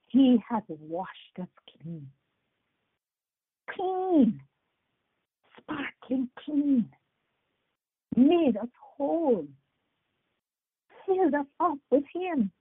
[0.07, 1.47] He has washed us
[1.81, 2.09] clean.
[3.75, 4.41] Clean,
[5.57, 6.89] sparkling clean,
[8.15, 9.47] made us whole,
[11.05, 12.51] filled us up with Him.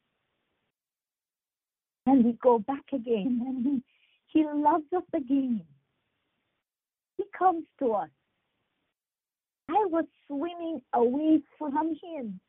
[2.06, 5.62] And we go back again, and He, he loves us again.
[7.16, 8.10] He comes to us.
[9.68, 12.40] I was swimming away from Him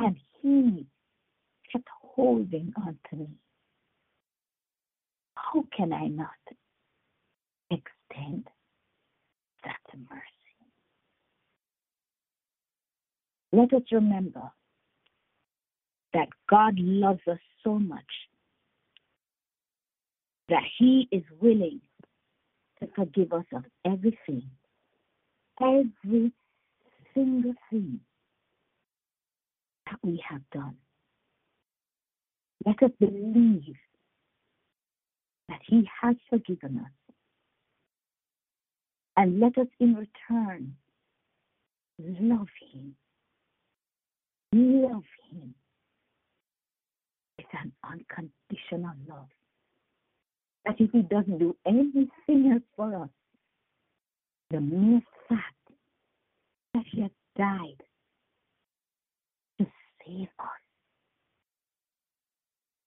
[0.00, 0.86] and he
[1.70, 3.28] kept holding on to me.
[5.40, 6.28] How can I not
[7.70, 8.46] extend
[9.64, 10.22] that mercy?
[13.52, 14.50] Let us remember
[16.12, 18.04] that God loves us so much
[20.48, 21.80] that He is willing
[22.80, 24.42] to forgive us of everything,
[25.60, 26.32] every
[27.14, 28.00] single thing
[29.86, 30.76] that we have done.
[32.66, 33.74] Let us believe
[35.50, 37.14] that He has forgiven us.
[39.16, 40.76] And let us in return
[41.98, 42.94] love Him.
[44.52, 45.54] Love Him.
[47.36, 49.28] with an unconditional love.
[50.64, 53.10] That if He doesn't do anything else for us,
[54.50, 55.42] the mere fact
[56.74, 57.82] that He has died
[59.58, 59.66] to
[60.06, 60.59] save us.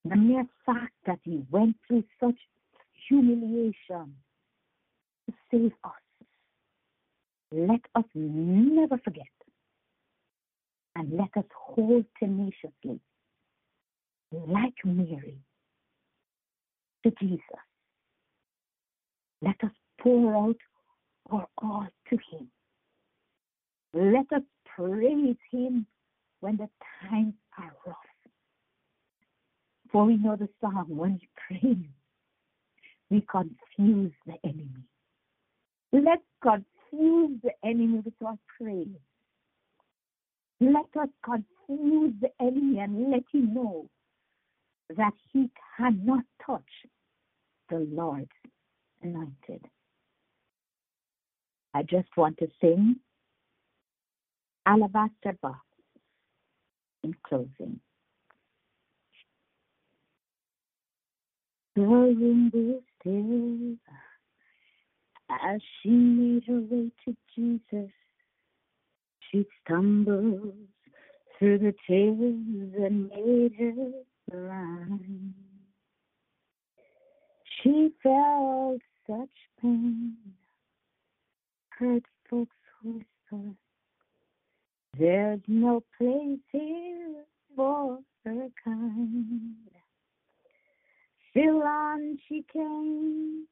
[0.06, 2.36] The mere fact that he went through such
[3.08, 4.16] humiliation
[5.26, 6.28] to save us,
[7.51, 9.28] let us never forget
[10.95, 12.99] and let us hold tenaciously,
[14.32, 15.38] like Mary,
[17.04, 17.39] to Jesus.
[19.41, 20.58] Let us pour out
[21.32, 22.49] our all to him.
[23.93, 25.86] Let us praise him
[26.39, 26.70] when the
[27.10, 28.12] times are rough.
[29.94, 31.78] For we know the song, when we pray,
[33.12, 34.88] we confuse the enemy.
[35.91, 38.88] Let's confuse the enemy with our praise.
[40.60, 43.88] Let us confuse the enemy and let him know
[44.98, 46.62] that he cannot touch
[47.70, 48.28] the Lord's
[49.04, 49.64] anointed.
[51.76, 52.96] I just want to sing
[54.66, 55.60] Alabaster Box
[57.04, 57.80] in closing.
[61.76, 63.76] Room was still
[65.30, 67.91] as she made her way to Jesus.
[69.32, 70.53] She stumbles
[71.38, 73.91] through the tears that made her
[74.30, 75.34] blind.
[77.61, 79.30] She felt such
[79.61, 80.15] pain,
[81.80, 83.55] heard folks whisper
[84.99, 89.55] there's no place here for her kind.
[91.36, 93.47] Still on she came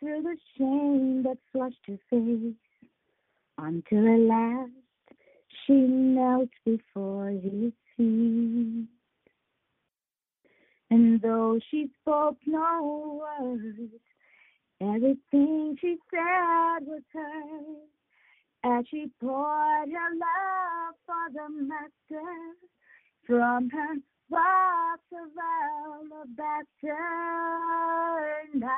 [0.00, 2.56] through the shame that flushed her face,
[3.58, 4.72] until at last
[5.64, 8.88] she knelt before his feet.
[10.90, 13.92] And though she spoke no words,
[14.80, 17.86] everything she said was heard
[18.64, 22.56] as she poured her love for the master
[23.24, 23.94] from her
[24.32, 25.30] box of
[25.62, 26.96] alabaster,
[28.52, 28.68] and I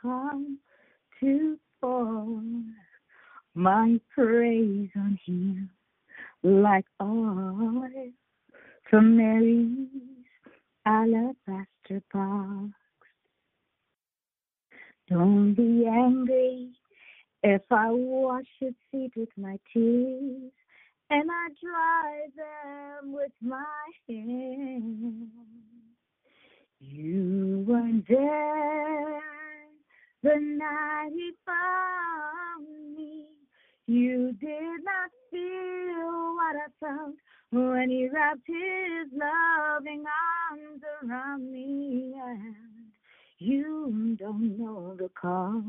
[0.00, 0.58] come
[1.20, 2.40] to pour
[3.54, 5.70] my praise on him
[6.44, 7.90] like oil
[8.88, 9.88] from Mary's
[10.86, 12.70] alabaster box.
[15.10, 16.70] Don't be angry
[17.42, 20.52] if I wash his feet with my tears
[21.10, 23.64] and I dry them with my
[24.08, 25.28] hands,
[26.80, 29.20] you weren't there
[30.22, 33.26] the night he found me.
[33.86, 37.14] You did not feel what I felt
[37.50, 40.04] when he wrapped his loving
[40.50, 42.14] arms around me.
[42.16, 42.54] And
[43.38, 45.64] you don't know the cost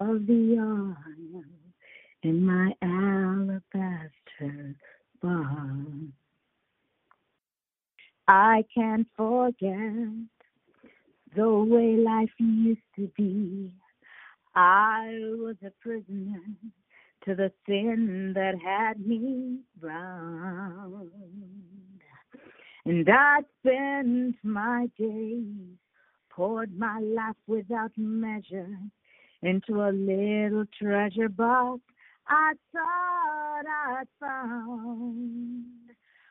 [0.00, 1.44] of the oil
[2.22, 4.19] in my alabaster
[8.28, 10.08] I can't forget
[11.36, 13.70] the way life used to be.
[14.54, 16.40] I was a prisoner
[17.24, 21.10] to the sin that had me bound.
[22.86, 25.76] And I spent my days,
[26.30, 28.78] poured my life without measure
[29.42, 31.80] into a little treasure box
[32.30, 35.64] I thought I'd found.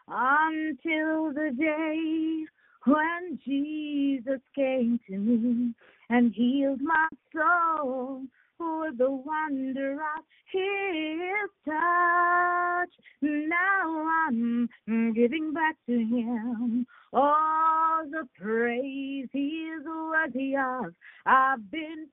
[0.08, 2.45] Until the day
[2.86, 5.74] when Jesus came to me
[6.10, 8.24] and healed my soul
[8.60, 12.89] with the wonder of his touch.
[13.22, 14.70] Now I'm
[15.14, 20.93] giving back to him all the praise he's worthy of.
[21.26, 22.08] I've been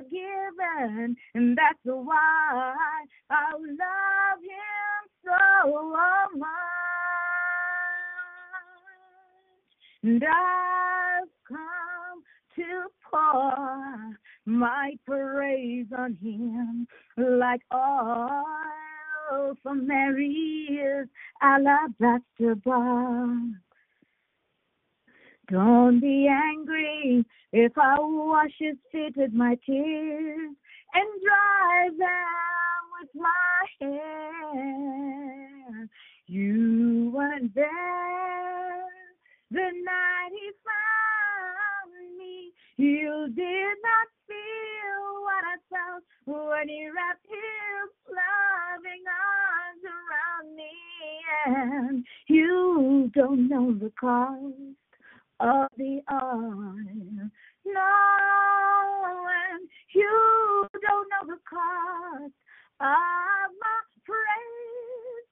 [0.00, 2.74] forgiven, and that's why
[3.30, 5.32] I love him so
[5.66, 6.50] oh, much.
[10.02, 12.22] And I've come
[12.56, 14.16] to pour
[14.46, 21.06] my praise on him like oil from Mary's
[21.42, 23.69] alabaster box.
[25.50, 30.54] Don't be angry if I wash his feet with my tears
[30.94, 35.88] and dry them with my hair.
[36.28, 38.84] You weren't there
[39.50, 42.52] the night he found me.
[42.76, 50.70] You did not feel what I felt when he wrapped his loving arms around me.
[51.46, 54.76] And you don't know the cost
[55.40, 57.30] of the oil.
[57.64, 57.90] No,
[59.50, 62.32] and you don't know the cost
[62.80, 65.30] of my praise.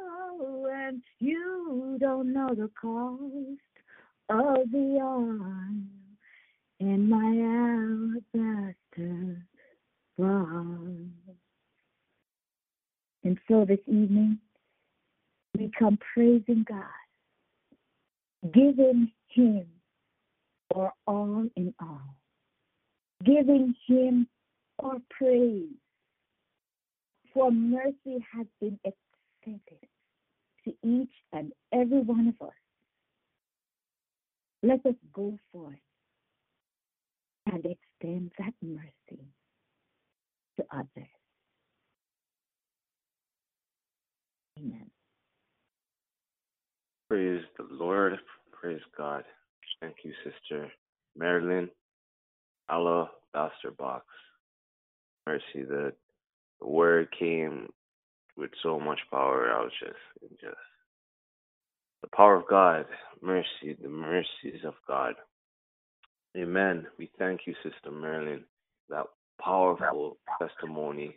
[0.00, 3.60] Oh, and you don't know the cost
[4.30, 5.40] of the oil
[6.80, 7.30] in my
[8.44, 9.46] alabaster
[10.18, 11.30] box.
[13.24, 14.38] And so this evening,
[15.58, 17.03] we come praising God
[18.52, 19.66] giving Him
[20.74, 22.16] our all in all,
[23.24, 24.26] giving Him
[24.82, 25.68] our praise.
[27.32, 29.88] For mercy has been extended
[30.64, 32.54] to each and every one of us.
[34.62, 35.74] Let us go forth
[37.46, 39.24] and extend that mercy
[40.56, 41.08] to others.
[44.58, 44.90] Amen.
[47.08, 48.18] Praise the Lord.
[48.64, 49.24] Praise God.
[49.82, 50.72] Thank you, Sister
[51.14, 51.68] Marilyn.
[52.70, 54.06] Alabaster box.
[55.26, 55.92] Mercy, the,
[56.62, 57.68] the word came
[58.38, 59.52] with so much power.
[59.54, 60.56] I was just, just
[62.00, 62.86] the power of God,
[63.20, 65.12] mercy, the mercies of God.
[66.34, 66.86] Amen.
[66.98, 68.44] We thank you, Sister Marilyn,
[68.88, 69.04] that
[69.42, 71.14] powerful testimony.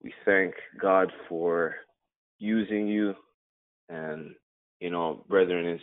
[0.00, 1.74] We thank God for
[2.38, 3.16] using you
[3.88, 4.30] and
[4.80, 5.82] you know brethren it's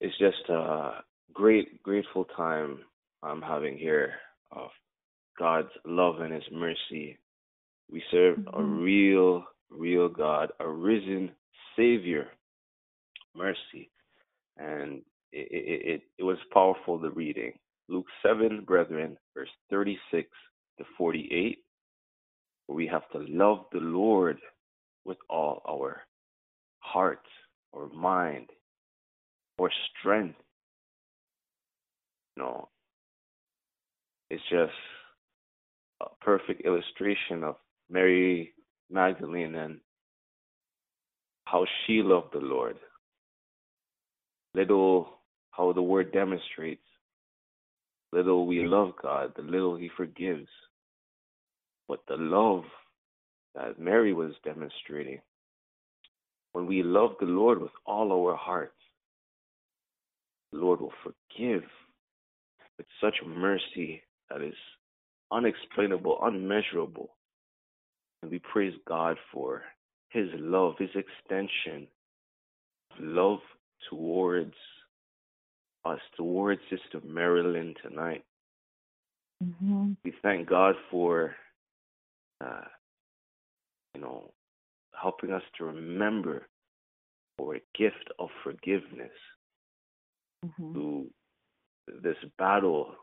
[0.00, 2.78] it's just a great grateful time
[3.22, 4.12] i'm having here
[4.52, 4.70] of
[5.40, 7.18] god's love and his mercy.
[7.90, 8.60] We serve mm-hmm.
[8.60, 11.30] a real real god a risen
[11.76, 12.28] savior
[13.34, 13.90] mercy.
[14.58, 17.52] And it, it, it, it was powerful the reading.
[17.88, 20.28] Luke 7 brethren verse 36
[20.78, 21.58] to 48
[22.68, 24.38] we have to love the lord
[25.04, 26.02] with all our
[26.80, 27.22] heart
[27.72, 28.50] or mind
[29.58, 30.38] or strength.
[32.36, 32.68] No,
[34.30, 34.72] it's just
[36.00, 37.56] a perfect illustration of
[37.90, 38.52] Mary
[38.90, 39.80] Magdalene and
[41.44, 42.76] how she loved the Lord.
[44.54, 45.20] Little
[45.50, 46.82] how the word demonstrates.
[48.12, 50.48] Little we love God, the little He forgives.
[51.88, 52.64] But the love
[53.54, 55.20] that Mary was demonstrating
[56.52, 58.72] when we love the Lord with all our hearts,
[60.52, 61.62] the Lord will forgive
[62.76, 64.54] with such mercy that is
[65.30, 67.10] unexplainable, unmeasurable.
[68.22, 69.62] And we praise God for
[70.08, 71.86] His love, His extension
[72.92, 73.38] of love
[73.88, 74.54] towards
[75.84, 78.24] us, towards Sister Marilyn tonight.
[79.42, 79.92] Mm-hmm.
[80.04, 81.34] We thank God for,
[82.44, 82.64] uh,
[83.94, 84.32] you know,
[85.00, 86.48] helping us to remember
[87.40, 89.12] our gift of forgiveness
[90.44, 90.74] mm-hmm.
[90.74, 91.06] to
[92.02, 92.94] this battle,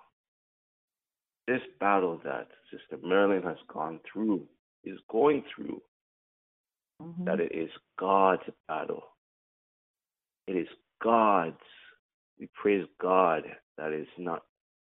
[1.47, 4.43] this battle that Sister Marilyn has gone through,
[4.83, 5.81] is going through.
[7.01, 7.25] mm-hmm.
[7.25, 7.69] that it is
[7.99, 9.03] God's battle.
[10.47, 10.67] It is
[11.03, 11.57] God's.
[12.39, 13.43] We praise God
[13.77, 14.43] that it's not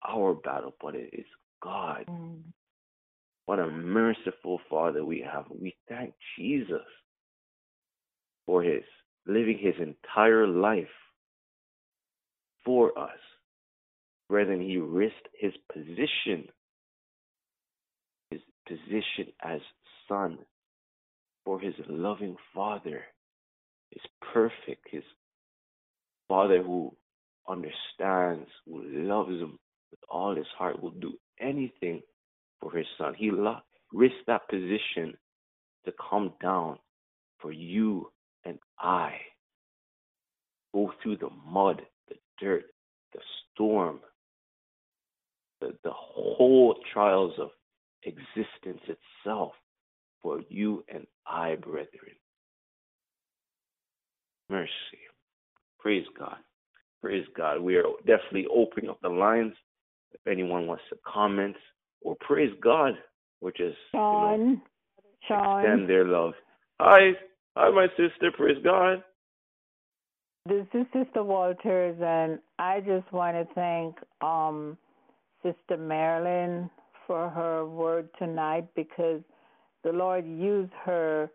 [0.08, 1.26] our battle, but it is
[1.62, 2.06] God.
[2.10, 2.42] Mm.
[3.46, 5.46] What a merciful Father we have.
[5.50, 6.86] We thank Jesus
[8.46, 8.84] for his
[9.28, 10.88] living his entire life
[12.66, 13.12] for us.
[14.30, 16.48] Than he risked his position,
[18.32, 19.62] his position as
[20.10, 20.40] son
[21.46, 23.04] for his loving father,
[23.92, 24.02] his
[24.34, 25.04] perfect, his
[26.28, 26.96] father who
[27.48, 29.60] understands, who loves him
[29.92, 32.02] with all his heart, will do anything
[32.64, 33.14] for his son.
[33.18, 33.30] He
[33.92, 35.14] risked that position
[35.86, 36.78] to come down
[37.40, 38.10] for you
[38.46, 39.14] and I.
[40.74, 42.66] Go through the mud, the dirt,
[43.14, 43.20] the
[43.54, 44.00] storm,
[45.62, 47.50] the, the whole trials of
[48.04, 49.52] existence itself
[50.22, 52.16] for you and I, brethren.
[54.50, 54.70] Mercy.
[55.80, 56.38] Praise God.
[57.02, 57.60] Praise God.
[57.60, 59.54] We are definitely opening up the lines.
[60.14, 61.56] If anyone wants to comment
[62.04, 62.94] or praise God
[63.42, 64.62] or just Sean, you know,
[65.28, 65.64] Sean.
[65.64, 66.34] extend their love.
[66.80, 67.12] Hi,
[67.56, 68.32] hi, my sister.
[68.36, 69.04] Praise God.
[70.46, 74.78] This is Sister Walters, and I just want to thank um,
[75.42, 76.70] Sister Marilyn
[77.08, 79.22] for her word tonight because
[79.84, 81.30] the Lord used her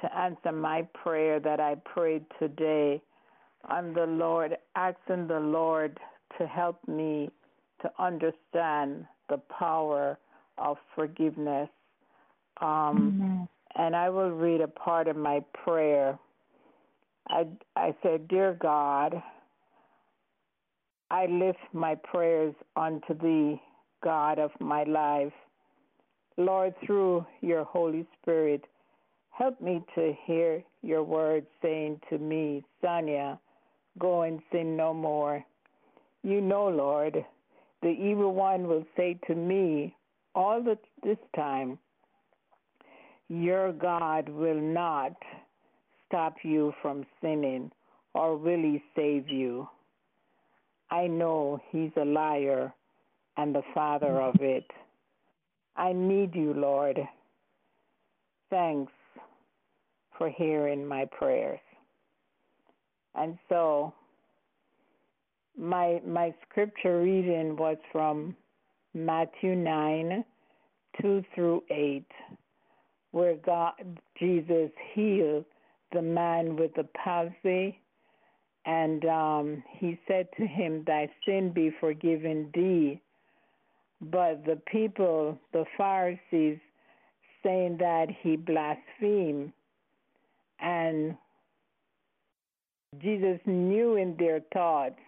[0.00, 3.00] to answer my prayer that I prayed today.
[3.66, 5.98] I'm the Lord, asking the Lord
[6.38, 7.30] to help me
[7.82, 10.18] to understand the power
[10.58, 11.68] of forgiveness.
[12.60, 13.14] Um,
[13.76, 16.18] and I will read a part of my prayer.
[17.28, 19.22] I, I said, Dear God,
[21.10, 23.60] I lift my prayers unto thee,
[24.02, 25.32] God of my life.
[26.36, 28.64] Lord, through your Holy Spirit,
[29.30, 33.38] help me to hear your word saying to me, Sonia,
[33.98, 35.44] go and sin no more.
[36.22, 37.24] You know, Lord,
[37.82, 39.94] the evil one will say to me
[40.34, 41.78] all the, this time,
[43.28, 45.14] Your God will not
[46.06, 47.70] stop you from sinning,
[48.14, 49.68] or will he save you?
[50.90, 52.72] I know he's a liar
[53.36, 54.44] and the father of mm-hmm.
[54.44, 54.70] it.
[55.76, 56.98] I need you, Lord.
[58.50, 58.92] Thanks
[60.18, 61.60] for hearing my prayers.
[63.14, 63.94] And so
[65.58, 68.36] my my scripture reading was from
[68.94, 70.24] Matthew 9
[71.00, 72.04] 2 through 8
[73.12, 73.72] where God
[74.18, 75.44] Jesus healed
[75.92, 77.80] the man with the palsy
[78.66, 83.00] and um, he said to him, Thy sin be forgiven thee.
[84.00, 86.58] But the people, the Pharisees,
[87.42, 89.52] saying that he blasphemed.
[90.60, 91.16] And
[93.00, 94.98] Jesus knew in their thoughts,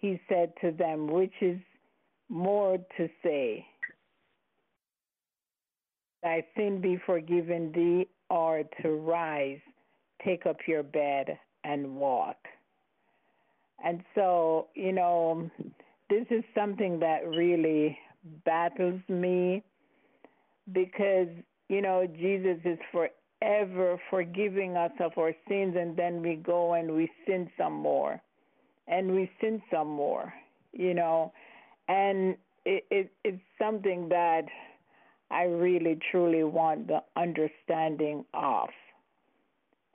[0.00, 1.58] he said to them, Which is
[2.28, 3.66] more to say,
[6.22, 9.60] Thy sin be forgiven thee, or to rise,
[10.24, 12.36] take up your bed, and walk.
[13.82, 15.50] And so, you know,
[16.10, 17.96] this is something that really
[18.44, 19.62] battles me
[20.72, 21.28] because,
[21.68, 26.92] you know, Jesus is forever forgiving us of our sins, and then we go and
[26.92, 28.20] we sin some more,
[28.90, 30.34] and we sin some more,
[30.72, 31.32] you know.
[31.88, 32.36] And
[32.66, 34.42] it, it, it's something that
[35.30, 38.68] I really, truly want the understanding of.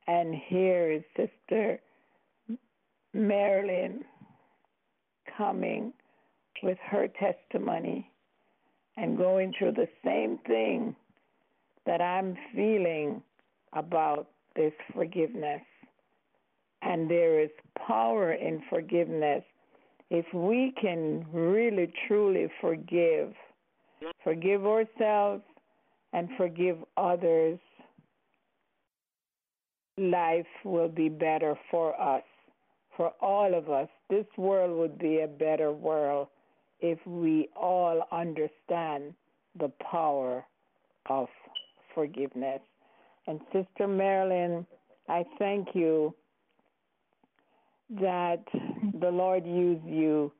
[0.08, 1.80] And here is Sister
[3.14, 4.06] Marilyn
[5.38, 5.94] coming
[6.64, 8.10] with her testimony
[8.98, 10.96] and going through the same thing
[11.86, 13.22] that I'm feeling
[13.74, 15.62] about this forgiveness.
[16.86, 17.50] And there is
[17.88, 19.44] power in forgiveness.
[20.10, 23.34] If we can really, truly forgive,
[24.24, 25.44] forgive ourselves
[26.14, 27.60] and forgive others,
[29.98, 32.24] life will be better for us
[32.96, 36.28] for all of us, this world would be a better world
[36.80, 39.14] if we all understand
[39.60, 40.46] the power
[41.10, 41.28] of
[41.94, 42.62] forgiveness.
[43.28, 44.66] And Sister Marilyn,
[45.10, 46.14] I thank you
[47.90, 48.44] that
[49.00, 50.32] the Lord used you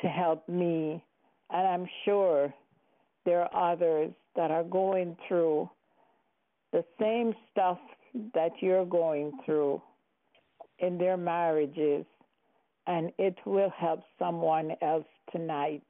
[0.00, 1.02] to help me.
[1.50, 2.52] And I'm sure
[3.24, 5.68] there are others that are going through
[6.72, 7.78] the same stuff
[8.34, 9.80] that you're going through
[10.78, 12.04] in their marriages,
[12.86, 15.84] and it will help someone else tonight.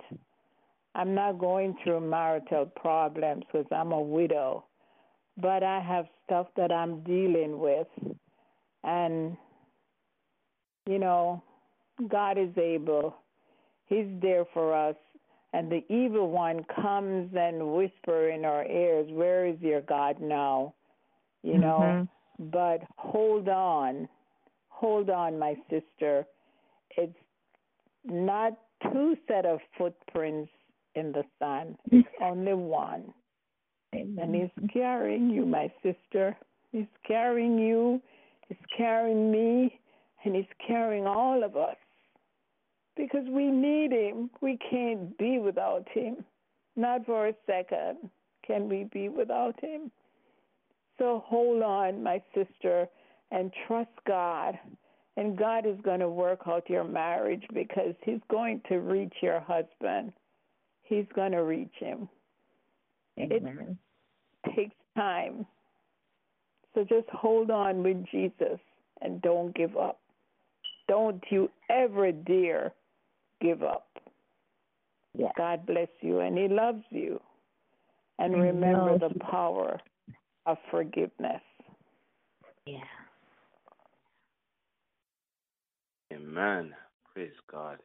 [0.95, 4.65] I'm not going through marital problems because I'm a widow,
[5.41, 7.87] but I have stuff that I'm dealing with.
[8.85, 9.37] And,
[10.87, 11.43] you know,
[12.09, 13.15] God is able,
[13.87, 14.97] He's there for us.
[15.55, 20.75] And the evil one comes and whisper in our ears, Where is your God now?
[21.43, 22.07] You know,
[22.41, 22.49] Mm-hmm.
[22.51, 24.09] but hold on.
[24.69, 26.25] Hold on, my sister.
[26.97, 27.17] It's
[28.05, 28.59] not
[28.91, 30.51] two set of footprints
[30.95, 31.77] in the sand.
[31.91, 33.13] It's only one.
[33.93, 36.37] And he's carrying you, my sister.
[36.71, 38.01] He's carrying you.
[38.49, 39.79] He's carrying me.
[40.25, 41.77] And he's carrying all of us.
[42.97, 44.31] Because we need him.
[44.41, 46.25] We can't be without him.
[46.77, 48.11] Not for a second
[48.47, 49.91] can we be without him.
[50.99, 52.89] So hold on, my sister,
[53.31, 54.59] and trust God.
[55.17, 59.41] And God is going to work out your marriage because He's going to reach your
[59.41, 60.13] husband.
[60.83, 62.09] He's going to reach him.
[63.19, 63.79] Amen.
[64.45, 65.47] It takes time.
[66.75, 68.59] So just hold on with Jesus
[69.01, 70.01] and don't give up.
[70.89, 72.73] Don't you ever dare
[73.41, 73.87] give up.
[75.17, 75.33] Yes.
[75.37, 77.21] God bless you and He loves you.
[78.19, 79.09] And remember know.
[79.09, 79.81] the power
[80.47, 81.43] of forgiveness.
[82.67, 82.79] Yeah.
[86.13, 86.73] Amen.
[87.13, 87.79] Praise God.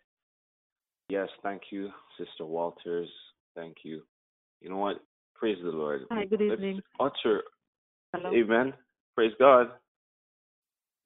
[1.10, 3.10] Yes, thank you, Sister Walters.
[3.56, 4.02] Thank you.
[4.62, 4.98] You know what?
[5.36, 6.02] Praise the Lord.
[6.12, 6.82] Hi, good Let's evening.
[7.00, 7.44] utter
[8.14, 8.34] Hello.
[8.34, 8.74] Amen.
[9.16, 9.68] Praise God.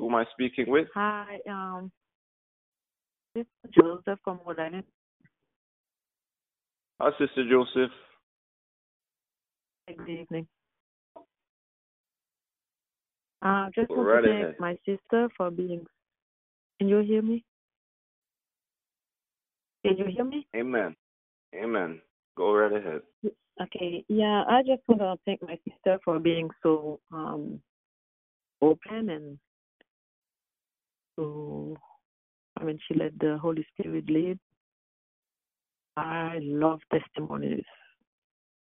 [0.01, 0.87] Who am I speaking with?
[0.95, 1.91] Hi, um,
[3.35, 4.83] this is Joseph from Rhode
[6.99, 7.91] Hi, Sister Joseph.
[9.87, 10.47] Good evening.
[13.43, 15.85] Uh, just Go want right to thank my sister for being.
[16.79, 17.45] Can you hear me?
[19.85, 20.47] Can you hear me?
[20.55, 20.95] Amen.
[21.53, 22.01] Amen.
[22.35, 23.01] Go right ahead.
[23.61, 24.03] Okay.
[24.07, 27.61] Yeah, I just want to thank my sister for being so um
[28.63, 29.37] open and
[31.15, 31.77] so.
[32.59, 34.37] I mean, she let the Holy Spirit lead.
[35.97, 37.63] I love testimonies.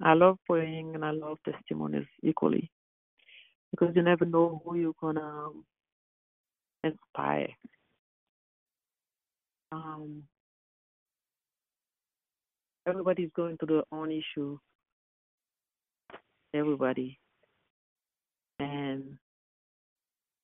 [0.02, 2.70] I love praying and I love testimonies equally
[3.72, 5.50] because you never know who you're gonna
[6.84, 7.50] inspire.
[9.72, 10.24] Um,
[12.88, 14.58] everybody's going through their own issue.
[16.54, 17.20] Everybody,
[18.60, 19.18] and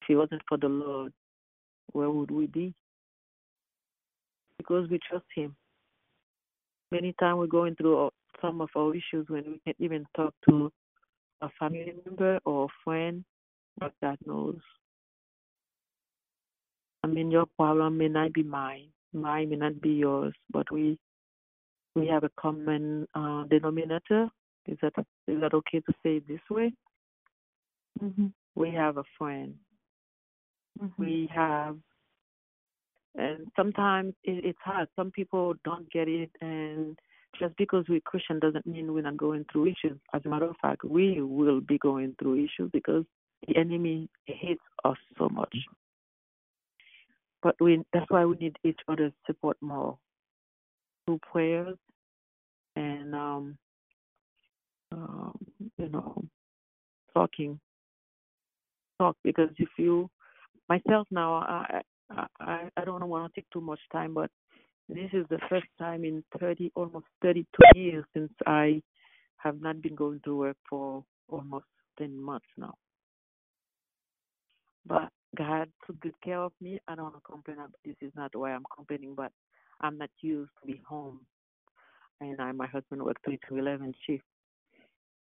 [0.01, 1.14] if it wasn't for the Lord,
[1.93, 2.73] where would we be?
[4.57, 5.55] Because we trust Him.
[6.91, 10.71] Many times we're going through some of our issues when we can't even talk to
[11.41, 13.23] a family member or a friend,
[13.79, 14.59] but God knows.
[17.03, 20.97] I mean, your problem may not be mine, mine may not be yours, but we
[21.95, 24.29] we have a common uh, denominator.
[24.67, 24.93] Is that
[25.27, 26.73] is that okay to say it this way?
[28.01, 28.27] Mm-hmm.
[28.55, 29.55] We have a friend.
[30.97, 31.78] We have,
[33.15, 34.88] and sometimes it, it's hard.
[34.95, 36.97] Some people don't get it, and
[37.39, 39.99] just because we're Christian doesn't mean we're not going through issues.
[40.13, 43.05] As a matter of fact, we will be going through issues because
[43.47, 45.55] the enemy hates us so much.
[47.41, 49.97] But we that's why we need each other's support more
[51.05, 51.78] through prayers
[52.76, 53.57] and um,
[54.91, 55.38] um
[55.78, 56.24] you know
[57.13, 57.59] talking
[58.97, 60.09] talk because if you
[60.70, 61.82] myself now I
[62.39, 64.30] I I, don't want to take too much time but
[64.89, 68.82] this is the first time in 30 almost 32 years since I
[69.38, 71.66] have not been going to work for almost
[71.97, 72.74] 10 months now.
[74.86, 76.80] But God took good care of me.
[76.88, 77.57] I don't want to complain.
[77.57, 79.32] About, this is not why I'm complaining, but
[79.82, 81.22] I'm not used to be home.
[82.22, 84.24] And I, my husband worked 3 to 11 shift.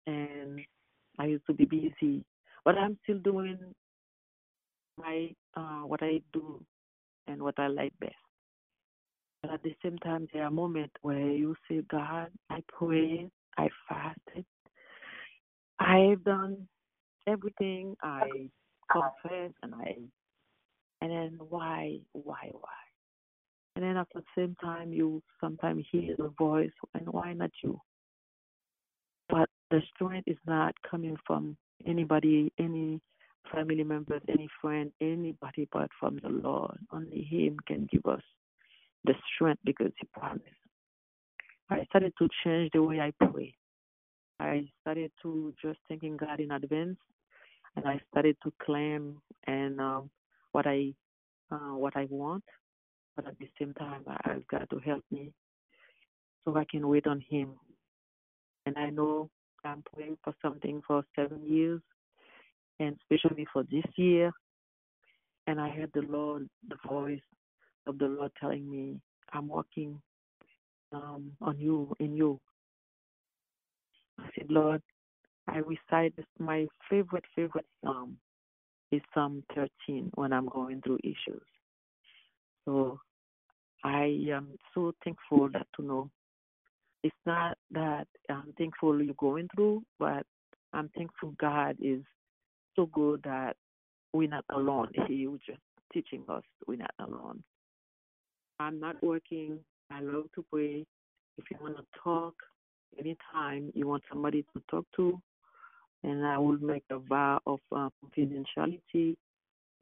[0.08, 0.62] And
[1.20, 2.24] I used to be busy.
[2.66, 3.58] But I'm still doing
[5.00, 6.64] my uh, what I do
[7.28, 8.14] and what I like best.
[9.42, 13.70] But at the same time, there are moments where you say, God, I prayed, I
[13.88, 14.46] fasted,
[15.80, 16.68] I've done
[17.26, 18.28] everything, I
[18.92, 19.96] confess, and I,
[21.02, 22.80] and then why, why, why?
[23.76, 27.80] And then at the same time, you sometimes hear the voice, and why not you?
[29.30, 33.00] But the strength is not coming from anybody, any
[33.54, 36.78] family members, any friend, anybody but from the Lord.
[36.92, 38.22] Only Him can give us
[39.06, 40.46] the strength because He promised.
[41.70, 43.54] I started to change the way I pray.
[44.40, 46.98] I started to just thanking God in advance,
[47.76, 50.10] and I started to claim and um,
[50.52, 50.94] what I
[51.52, 52.44] uh, what I want,
[53.16, 55.32] but at the same time, I ask God to help me
[56.46, 57.54] so I can wait on Him.
[58.66, 59.30] And I know
[59.66, 61.82] I'm praying for something for seven years,
[62.80, 64.32] and especially for this year.
[65.48, 67.22] And I heard the Lord, the voice
[67.88, 69.00] of the Lord telling me,
[69.34, 70.02] I'm working
[70.92, 72.40] um, on you, in you.
[74.20, 74.82] I said, Lord,
[75.48, 78.18] I recite my favorite, favorite psalm
[78.92, 81.44] is Psalm 13 when I'm going through issues.
[82.66, 83.00] So
[83.84, 86.10] I am so thankful that to know
[87.04, 90.26] it's not that I'm thankful you're going through, but
[90.74, 92.02] I'm thankful God is
[92.80, 93.56] so good that
[94.14, 94.88] we're not alone.
[95.08, 95.60] He was just
[95.94, 97.44] teaching us we're not alone.
[98.60, 99.60] I'm not working.
[99.92, 100.86] I love to pray.
[101.38, 102.36] If you want to talk
[102.98, 105.20] anytime, you want somebody to talk to,
[106.04, 109.16] and I will make a vow of uh, confidentiality.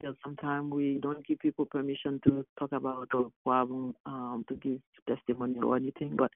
[0.00, 4.80] Because sometimes we don't give people permission to talk about a problem, um, to give
[5.08, 6.16] testimony or anything.
[6.16, 6.30] But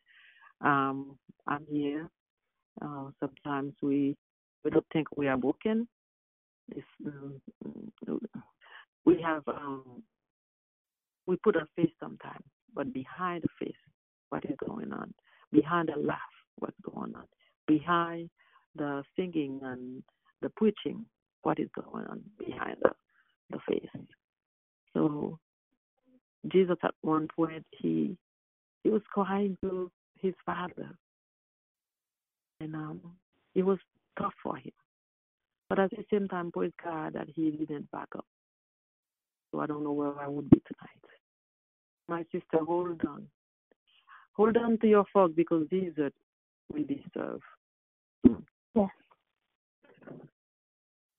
[0.60, 2.08] um, I'm here.
[2.80, 4.16] Uh, sometimes we
[4.64, 5.86] we don't think we are broken.
[7.06, 7.40] Um,
[9.04, 10.02] we have um,
[11.26, 12.44] we put a face sometimes,
[12.74, 13.74] but behind the face,
[14.30, 15.12] what is going on?
[15.52, 16.18] Behind the laugh,
[16.58, 17.24] what's going on?
[17.66, 18.30] Behind
[18.76, 20.02] the singing and
[20.40, 21.04] the preaching,
[21.42, 22.90] what is going on behind the,
[23.50, 23.88] the face?
[24.94, 25.38] So
[26.50, 28.16] Jesus at one point he
[28.82, 29.90] he was crying to
[30.20, 30.90] his father.
[32.60, 33.00] And um
[33.54, 33.78] it was
[34.18, 34.72] tough for him.
[35.72, 38.26] But at the same time, praise God that he didn't back up.
[39.50, 41.00] So I don't know where I would be tonight.
[42.08, 43.26] My sister, hold on.
[44.34, 46.10] Hold on to your fork because these are
[46.70, 47.40] we deserve.
[48.74, 48.90] Yes.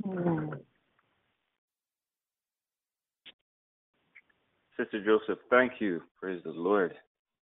[0.07, 0.51] Amen.
[4.77, 6.03] Sister Joseph, thank you.
[6.19, 6.93] Praise the Lord.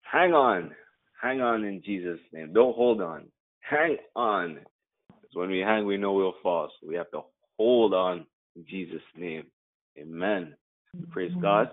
[0.02, 0.72] Hang on.
[1.22, 2.52] Hang on in Jesus' name.
[2.52, 3.26] Don't hold on.
[3.60, 4.58] Hang on.
[5.36, 6.70] When we hang, we know we'll fall.
[6.80, 7.22] So we have to
[7.58, 8.26] hold on
[8.56, 9.46] in Jesus' name.
[9.98, 10.56] Amen.
[11.12, 11.70] Praise God.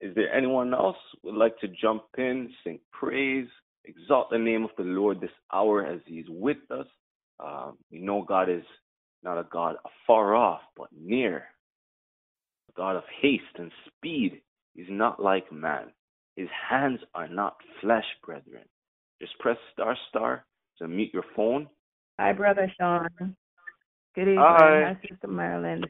[0.00, 3.48] Is there anyone else would like to jump in, sing praise,
[3.86, 6.86] exalt the name of the Lord this hour as He's with us?
[7.40, 8.64] Um, we know God is
[9.22, 11.44] not a God afar off, but near.
[12.68, 14.42] A God of haste and speed.
[14.74, 15.92] He's not like man.
[16.36, 18.64] His hands are not flesh, brethren.
[19.20, 20.44] Just press star star
[20.78, 21.68] to mute your phone.
[22.18, 23.08] Hi, Brother Sean.
[24.14, 24.36] Good evening.
[24.38, 24.94] Hi.
[24.94, 25.84] Hi, Sister Marilyn.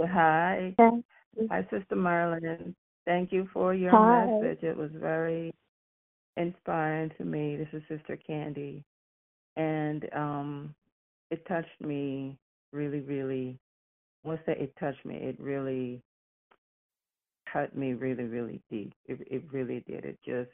[0.00, 0.76] Hi.
[1.50, 2.76] Hi, Sister Marilyn.
[3.06, 4.26] Thank you for your Hi.
[4.26, 4.62] message.
[4.62, 5.54] It was very
[6.36, 7.56] inspiring to me.
[7.56, 8.84] This is Sister Candy.
[9.56, 10.74] And um
[11.30, 12.36] it touched me
[12.72, 13.58] really, really
[14.24, 16.02] once that it touched me, it really
[17.52, 18.92] cut me really, really deep.
[19.06, 20.04] It it really did.
[20.04, 20.50] It just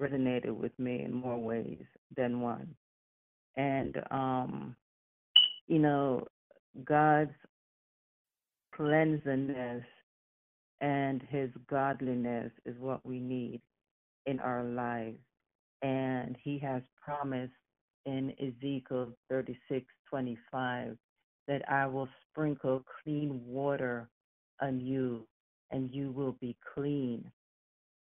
[0.00, 1.84] resonated with me in more ways
[2.16, 2.74] than one.
[3.56, 4.76] And um,
[5.66, 6.26] you know,
[6.84, 7.32] God's
[8.78, 9.84] cleansingness
[10.80, 13.60] and his godliness is what we need
[14.26, 15.18] in our lives.
[15.82, 17.52] And he has promised
[18.04, 20.96] in Ezekiel 36:25
[21.48, 24.08] that I will sprinkle clean water
[24.60, 25.26] on you
[25.70, 27.30] and you will be clean.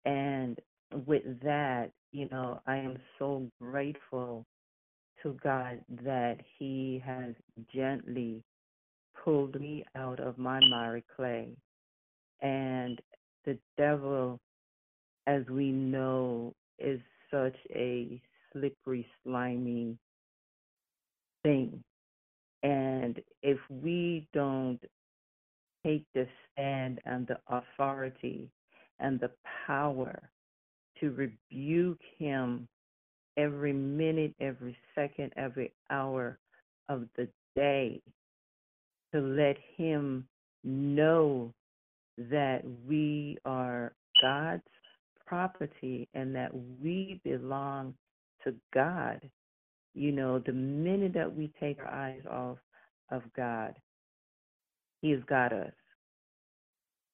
[0.05, 0.59] And
[1.07, 4.47] with that, you know, I am so grateful
[5.23, 7.35] to God that He has
[7.75, 8.43] gently
[9.25, 11.49] pulled me out of my miry clay.
[12.41, 13.01] And
[13.45, 14.39] the devil,
[15.27, 17.01] as we know, is
[17.31, 18.21] such a
[18.53, 19.97] slippery, slimy
[21.43, 21.83] thing.
[22.63, 24.81] And if we don't
[25.85, 28.49] take the stand and the authority
[28.99, 29.31] and the
[29.67, 30.19] power
[31.01, 32.67] to rebuke him
[33.39, 36.39] every minute, every second, every hour
[36.91, 38.03] of the day,
[39.15, 40.29] to let him
[40.65, 41.53] know
[42.19, 44.63] that we are God's
[45.25, 46.51] property and that
[46.83, 47.95] we belong
[48.45, 49.21] to God.
[49.95, 52.59] You know, the minute that we take our eyes off
[53.11, 53.75] of God,
[55.01, 55.73] He has got us.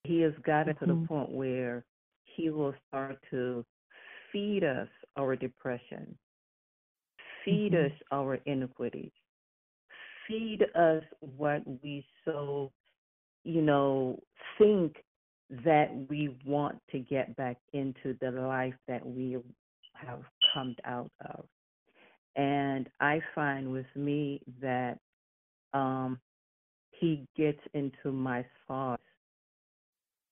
[0.04, 1.06] He has got us to the Mhm.
[1.06, 1.84] point where
[2.24, 3.64] He will start to
[4.32, 6.18] feed us our depression,
[7.44, 7.86] feed Mhm.
[7.86, 9.12] us our iniquities,
[10.26, 12.72] feed us what we so,
[13.44, 14.20] you know,
[14.58, 14.96] think
[15.64, 19.38] that we want to get back into the life that we
[19.94, 21.46] have come out of.
[22.36, 24.98] And I find with me that
[25.74, 26.20] um,
[26.90, 29.02] he gets into my thoughts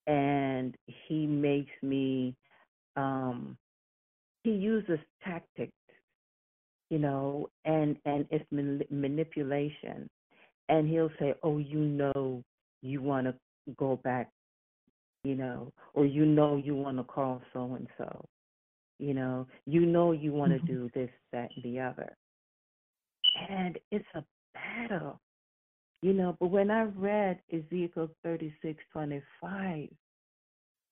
[0.06, 0.76] and
[1.08, 2.34] he makes me
[2.96, 3.56] um
[4.44, 5.72] he uses tactics
[6.90, 10.08] you know and and it's man- manipulation
[10.68, 12.42] and he'll say, "Oh, you know,
[12.82, 13.34] you want to
[13.76, 14.30] go back,
[15.24, 18.24] you know, or you know you want to call so and so,
[18.98, 20.66] you know, you know you want to Mhm.
[20.66, 22.16] do this, that, and the other."
[23.34, 24.24] And it's a
[24.54, 25.20] battle,
[26.02, 26.36] you know.
[26.40, 29.88] But when I read Ezekiel thirty six twenty five,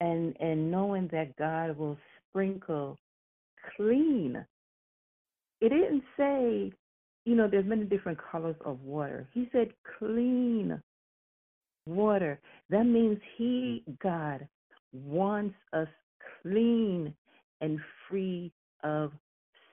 [0.01, 1.99] and and knowing that God will
[2.29, 2.99] sprinkle
[3.77, 4.45] clean,
[5.61, 6.73] it didn't say,
[7.25, 9.29] you know, there's many different colors of water.
[9.33, 10.81] He said clean
[11.87, 12.41] water.
[12.71, 14.47] That means He, God,
[14.93, 15.89] wants us
[16.43, 17.15] clean
[17.61, 18.53] and free
[18.83, 19.13] of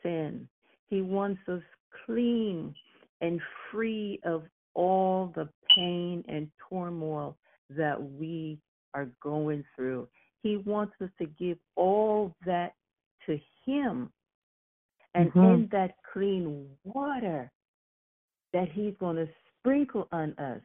[0.04, 0.48] sin.
[0.90, 1.62] He wants us
[2.06, 2.76] clean
[3.22, 7.36] and free of all the pain and turmoil
[7.76, 8.58] that we
[8.94, 10.08] are going through.
[10.44, 12.74] He wants us to give all that
[13.28, 14.12] to Him.
[15.14, 15.54] And Mhm.
[15.54, 17.52] in that clean water
[18.54, 20.64] that He's going to sprinkle on us,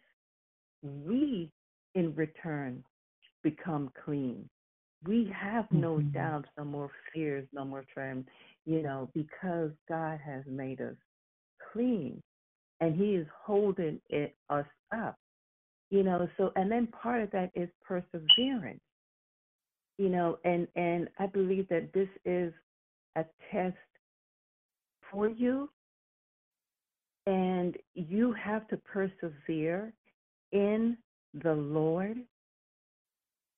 [0.82, 1.50] we
[1.94, 2.84] in return
[3.42, 4.48] become clean.
[5.04, 6.12] We have no Mhm.
[6.12, 8.28] doubts, no more fears, no more trembling,
[8.64, 10.96] you know, because God has made us
[11.72, 12.22] clean
[12.80, 15.18] and He is holding it us up.
[15.90, 18.82] You know, so and then part of that is perseverance.
[19.98, 22.52] You know, and and I believe that this is
[23.16, 23.76] a test
[25.10, 25.68] for you
[27.26, 29.92] and you have to persevere
[30.52, 30.96] in
[31.34, 32.18] the Lord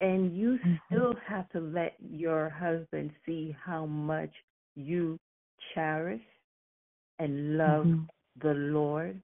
[0.01, 0.81] and you Mhm.
[0.87, 4.33] still have to let your husband see how much
[4.75, 5.19] you
[5.73, 6.25] cherish
[7.19, 8.09] and love Mhm.
[8.37, 9.23] the Lord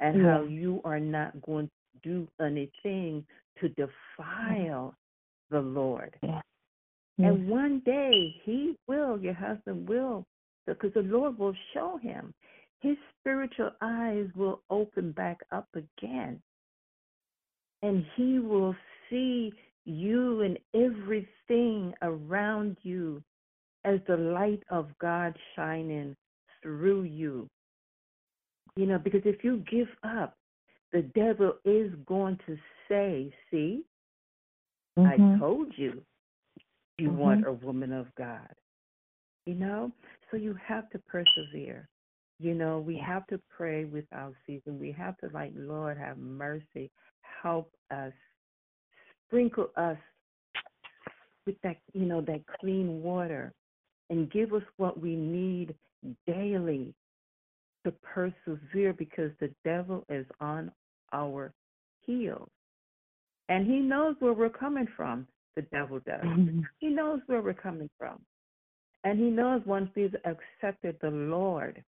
[0.00, 0.32] and Yeah.
[0.32, 4.94] how you are not going to do anything to defile
[5.50, 6.14] the Lord.
[6.22, 6.40] Yeah.
[7.18, 10.24] And one day he will, your husband will,
[10.66, 12.32] because the Lord will show him.
[12.80, 16.40] His spiritual eyes will open back up again.
[17.82, 18.74] And he will
[19.10, 19.52] see
[19.84, 23.22] you and everything around you
[23.84, 26.14] as the light of God shining
[26.62, 27.48] through you.
[28.76, 30.36] You know, because if you give up,
[30.92, 32.56] the devil is going to
[32.88, 33.82] say, See,
[35.06, 35.38] I Mhm.
[35.38, 36.04] told you
[36.98, 37.16] you Mhm.
[37.16, 38.54] want a woman of God.
[39.46, 39.92] You know?
[40.30, 41.88] So you have to persevere.
[42.38, 44.78] You know, we have to pray without ceasing.
[44.78, 46.90] We have to like, Lord, have mercy.
[47.42, 48.12] Help us.
[49.26, 49.98] Sprinkle us
[51.46, 53.52] with that, you know, that clean water
[54.10, 55.74] and give us what we need
[56.26, 56.94] daily
[57.84, 60.70] to persevere because the devil is on
[61.12, 61.52] our
[62.04, 62.50] heels.
[63.48, 65.26] And he knows where we're coming from,
[65.56, 66.24] the devil does.
[66.78, 68.20] He knows where we're coming from.
[69.04, 71.82] And he knows once we've accepted the Lord,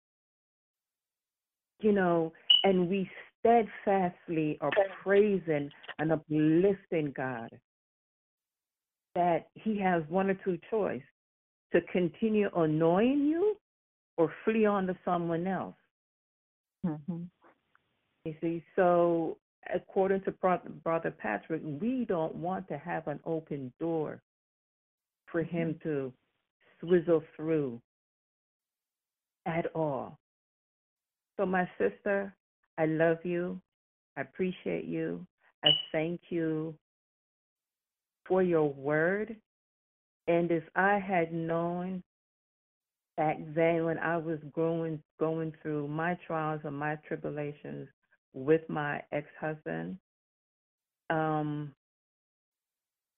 [1.81, 2.31] you know,
[2.63, 4.71] and we steadfastly are
[5.03, 7.49] praising and uplifting God,
[9.15, 11.01] that he has one or two choice
[11.73, 13.57] to continue annoying you
[14.17, 15.75] or flee on to someone else.
[16.85, 17.29] Mhm.
[18.25, 19.37] You see, so
[19.73, 24.21] according to Brother Patrick, we don't want to have an open door
[25.31, 25.57] for mm-hmm.
[25.57, 26.13] him to
[26.79, 27.81] swizzle through
[29.45, 30.17] at all.
[31.37, 32.33] So, my sister,
[32.77, 33.59] I love you.
[34.17, 35.25] I appreciate you.
[35.63, 36.75] I thank you
[38.27, 39.35] for your word.
[40.27, 42.03] And if I had known
[43.17, 47.87] back then when I was growing, going through my trials and my tribulations
[48.33, 49.97] with my ex-husband,
[51.09, 51.73] um,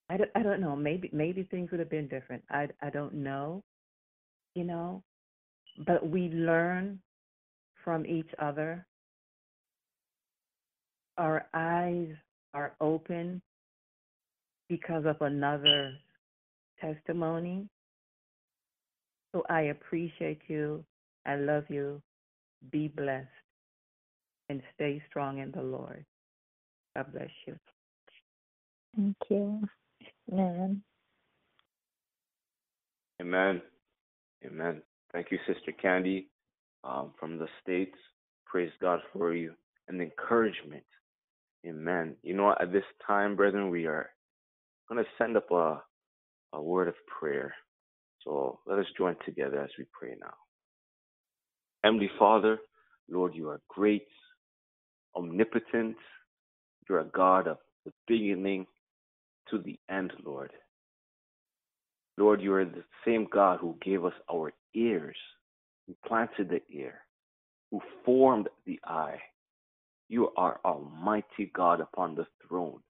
[0.10, 0.76] I don't, I don't know.
[0.76, 2.44] Maybe maybe things would have been different.
[2.50, 3.64] I I don't know,
[4.56, 5.04] you know.
[5.86, 7.00] But we learn
[7.84, 8.86] from each other.
[11.18, 12.10] Our eyes
[12.54, 13.42] are open
[14.68, 15.94] because of another
[16.80, 17.68] testimony.
[19.34, 20.84] So I appreciate you.
[21.26, 22.02] I love you.
[22.72, 23.28] Be blessed
[24.52, 26.06] and stay strong in the Lord.
[26.96, 27.56] God bless you.
[28.96, 29.62] Thank you.
[30.30, 30.84] Man.
[33.22, 33.62] Amen.
[34.46, 34.82] Amen.
[35.14, 36.28] Thank you, Sister Candy,
[36.84, 37.96] um, from the States.
[38.46, 39.54] Praise God for you
[39.88, 40.84] and encouragement.
[41.66, 42.16] Amen.
[42.22, 42.62] You know what?
[42.62, 44.10] At this time, brethren, we are
[44.90, 45.82] going to send up a,
[46.54, 47.54] a word of prayer.
[48.24, 50.34] So let us join together as we pray now.
[51.84, 52.60] Heavenly Father,
[53.10, 54.08] Lord, you are great,
[55.16, 55.96] omnipotent.
[56.88, 58.66] You're a God of the beginning
[59.50, 60.52] to the end, Lord.
[62.18, 65.18] Lord, you are the same God who gave us our ears,
[65.88, 67.00] who planted the ear,
[67.72, 69.20] who formed the eye.
[70.10, 72.82] You are Almighty God upon the throne.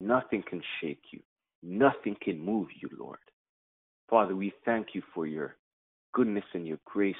[0.00, 1.20] Nothing can shake you.
[1.62, 3.18] Nothing can move you, Lord.
[4.10, 5.56] Father, we thank you for your
[6.12, 7.14] goodness and your grace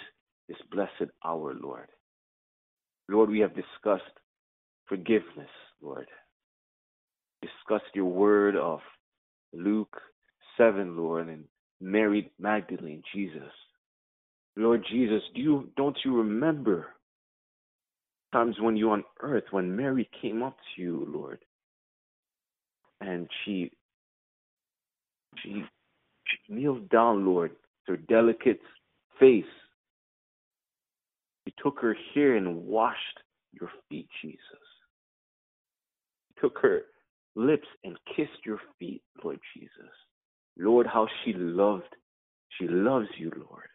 [0.49, 1.89] this blessed hour, Lord.
[3.09, 4.03] Lord, we have discussed
[4.87, 5.51] forgiveness,
[5.81, 6.07] Lord.
[7.41, 8.81] Discussed your word of
[9.53, 9.97] Luke
[10.57, 11.45] 7, Lord, and
[11.81, 13.51] Mary Magdalene, Jesus.
[14.57, 16.89] Lord Jesus, do you don't you remember
[18.33, 21.39] times when you on earth when Mary came up to you, Lord,
[23.01, 23.71] and she
[25.43, 25.65] she,
[26.27, 27.53] she kneeled down, Lord,
[27.87, 28.61] her delicate
[29.19, 29.45] face.
[31.47, 33.21] You took her here and washed
[33.53, 34.39] your feet, Jesus.
[36.31, 36.83] You took her
[37.35, 39.91] lips and kissed your feet, Lord Jesus.
[40.59, 41.97] Lord, how she loved,
[42.59, 43.69] she loves you, Lord.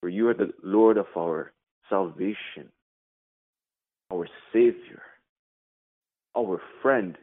[0.00, 1.52] For you are the Lord of our
[1.88, 2.68] salvation,
[4.12, 5.02] our Savior,
[6.36, 7.16] our friend.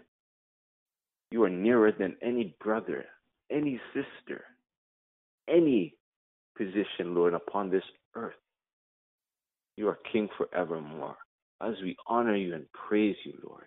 [1.32, 3.06] You are nearer than any brother,
[3.52, 4.44] any sister,
[5.48, 5.96] any
[6.58, 7.84] position, Lord, upon this
[8.16, 8.34] earth.
[9.80, 11.16] You are King forevermore.
[11.62, 13.64] As we honor you and praise you, Lord.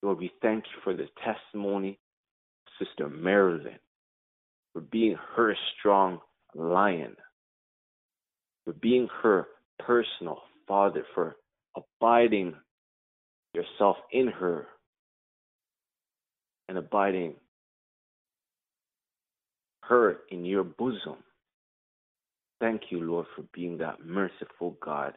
[0.00, 1.98] Lord, we thank you for the testimony
[2.78, 3.78] Sister Marilyn,
[4.72, 6.18] for being her strong
[6.54, 7.14] lion,
[8.64, 9.48] for being her
[9.78, 11.36] personal father, for
[11.76, 12.54] abiding
[13.52, 14.66] yourself in her
[16.70, 17.34] and abiding
[19.82, 21.16] her in your bosom.
[22.62, 25.14] Thank you, Lord, for being that merciful God.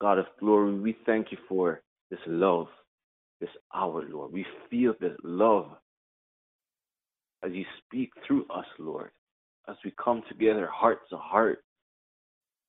[0.00, 1.80] God of glory, we thank you for
[2.10, 2.66] this love,
[3.40, 4.32] this hour, Lord.
[4.32, 5.68] We feel this love
[7.44, 9.12] as you speak through us, Lord,
[9.68, 11.60] as we come together heart to heart.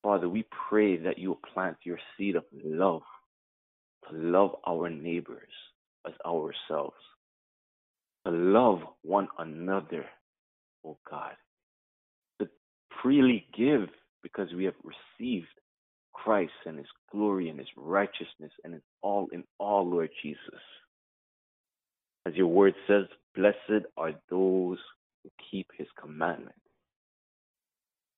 [0.04, 3.02] Father, we pray that you will plant your seed of love
[4.12, 5.50] to love our neighbors
[6.06, 6.96] as ourselves,
[8.28, 10.06] to love one another,
[10.86, 11.34] oh God,
[13.02, 13.90] freely give
[14.24, 15.48] because we have received
[16.14, 20.40] Christ and his glory and his righteousness and his all in all, Lord Jesus.
[22.26, 23.06] As your word says,
[23.36, 24.80] blessed are those
[25.24, 26.60] who keep his commandments.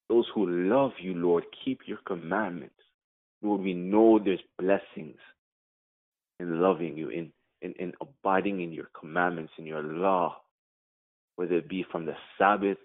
[0.07, 2.73] Those who love you, Lord, keep your commandments.
[3.43, 5.17] Lord, we know there's blessings
[6.39, 7.31] in loving you, in,
[7.61, 10.37] in, in abiding in your commandments, in your law,
[11.35, 12.77] whether it be from the Sabbath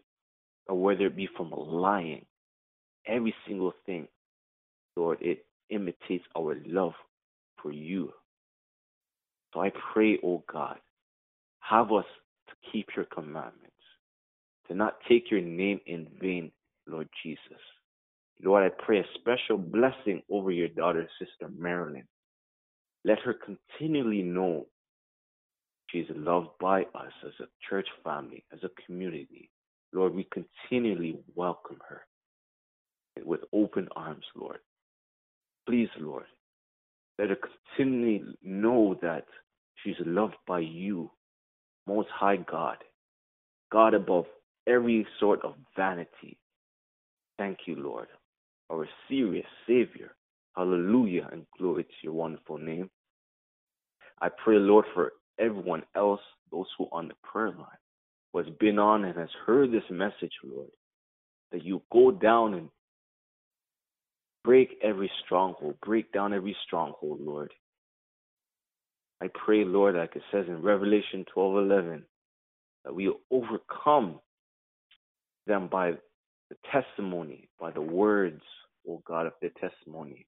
[0.68, 2.24] or whether it be from lying.
[3.06, 4.08] Every single thing,
[4.96, 6.92] Lord, it imitates our love
[7.62, 8.12] for you.
[9.52, 10.78] So I pray, O oh God,
[11.60, 12.04] have us
[12.48, 13.70] to keep your commandments,
[14.68, 16.50] to not take your name in vain,
[16.86, 17.60] Lord Jesus.
[18.42, 22.06] Lord, I pray a special blessing over your daughter, Sister Marilyn.
[23.04, 24.66] Let her continually know
[25.90, 29.50] she is loved by us as a church family, as a community.
[29.94, 32.02] Lord, we continually welcome her
[33.24, 34.58] with open arms, Lord.
[35.68, 36.24] Please, Lord,
[37.18, 37.38] let her
[37.76, 39.24] continually know that
[39.76, 41.10] she's loved by you,
[41.86, 42.78] Most High God,
[43.70, 44.26] God above
[44.66, 46.36] every sort of vanity.
[47.38, 48.08] Thank you, Lord,
[48.72, 50.16] our serious Savior.
[50.56, 52.90] Hallelujah and glory to your wonderful name.
[54.20, 57.83] I pray, Lord, for everyone else, those who are on the prayer line,
[58.34, 60.70] who has been on and has heard this message, Lord,
[61.52, 62.68] that you go down and
[64.42, 67.52] break every stronghold, break down every stronghold, Lord.
[69.22, 72.02] I pray, Lord, like it says in Revelation 12 11,
[72.84, 74.18] that we overcome
[75.46, 75.92] them by
[76.50, 78.42] the testimony, by the words,
[78.88, 80.26] O God, of their testimony,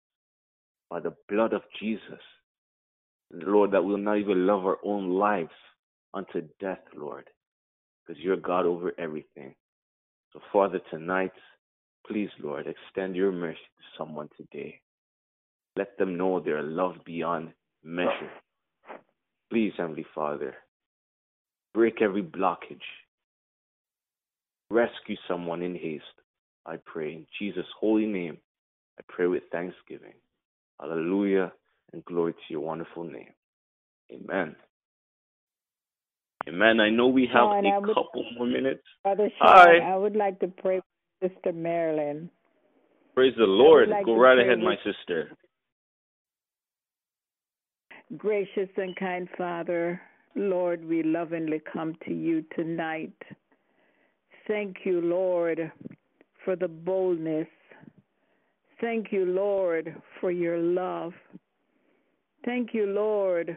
[0.89, 2.23] by the blood of Jesus.
[3.33, 5.51] Lord, that we'll not even love our own lives
[6.15, 7.29] unto death, Lord,
[8.07, 9.55] because you're God over everything.
[10.33, 11.33] So, Father, tonight,
[12.07, 14.81] please, Lord, extend your mercy to someone today.
[15.77, 17.53] Let them know they're loved beyond
[17.85, 18.31] measure.
[19.51, 20.55] Please, Heavenly Father,
[21.75, 22.81] break every blockage.
[24.71, 26.05] Rescue someone in haste,
[26.65, 27.13] I pray.
[27.13, 28.39] In Jesus' holy name,
[28.99, 30.15] I pray with thanksgiving.
[30.81, 31.53] Hallelujah
[31.93, 33.33] and glory to your wonderful name.
[34.13, 34.57] Amen.
[36.49, 36.81] Amen.
[36.81, 38.83] I know we have Sean, a would, couple more minutes.
[39.03, 39.79] Brother Sean, Hi.
[39.79, 42.31] I would like to pray for Sister Marilyn.
[43.15, 43.89] Praise the Lord.
[43.89, 45.31] like Go right ahead, my sister.
[48.17, 50.01] Gracious and kind Father,
[50.37, 53.17] Lord, we lovingly come to you tonight.
[54.47, 55.73] Thank you, Lord,
[56.45, 57.49] for the boldness.
[58.81, 61.15] Thank you, Lord, for your love.
[62.45, 63.57] Thank you, Lord,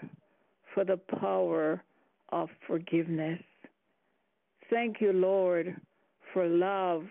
[0.73, 1.83] for the power
[2.31, 3.39] of forgiveness.
[4.69, 5.75] Thank you, Lord,
[6.33, 7.05] for love,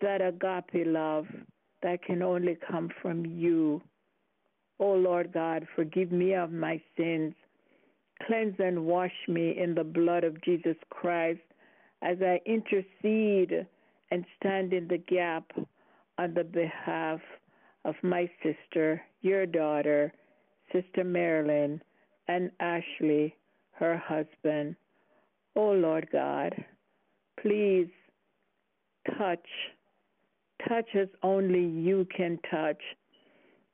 [0.00, 1.26] that agape love
[1.82, 3.80] that can only come from you.
[4.80, 7.34] Oh Lord God, forgive me of my sins.
[8.26, 11.40] Cleanse and wash me in the blood of Jesus Christ
[12.02, 13.66] as I intercede
[14.10, 15.50] and stand in the gap
[16.18, 17.20] on the behalf
[17.84, 20.12] of my sister, your daughter,
[20.72, 21.80] Sister Marilyn,
[22.28, 23.34] and Ashley,
[23.78, 24.76] her husband.
[25.56, 26.54] Oh Lord God,
[27.40, 27.88] please
[29.18, 29.46] touch,
[30.68, 32.80] touch as only you can touch.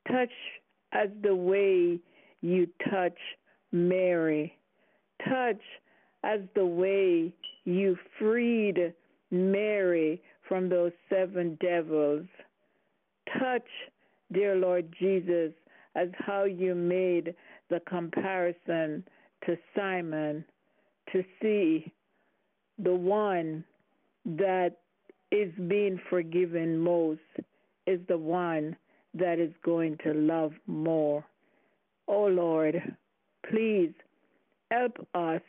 [0.09, 0.33] Touch
[0.93, 1.99] as the way
[2.41, 3.17] you touch
[3.73, 4.57] Mary.
[5.29, 5.61] Touch
[6.25, 7.33] as the way
[7.65, 8.93] you freed
[9.31, 12.27] Mary from those seven devils.
[13.39, 13.67] Touch,
[14.33, 15.53] dear Lord Jesus,
[15.95, 17.35] as how you made
[17.69, 19.05] the comparison
[19.47, 20.45] to Simon
[21.13, 21.93] to see
[22.79, 23.65] the one
[24.25, 24.77] that
[25.31, 27.21] is being forgiven most
[27.87, 28.77] is the one
[29.15, 31.25] that is going to love more.
[32.09, 32.97] Oh Lord,
[33.49, 33.93] please
[34.71, 35.41] help us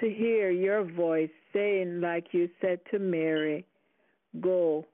[0.00, 3.64] to hear your voice saying, like you said to Mary,
[4.40, 4.84] Go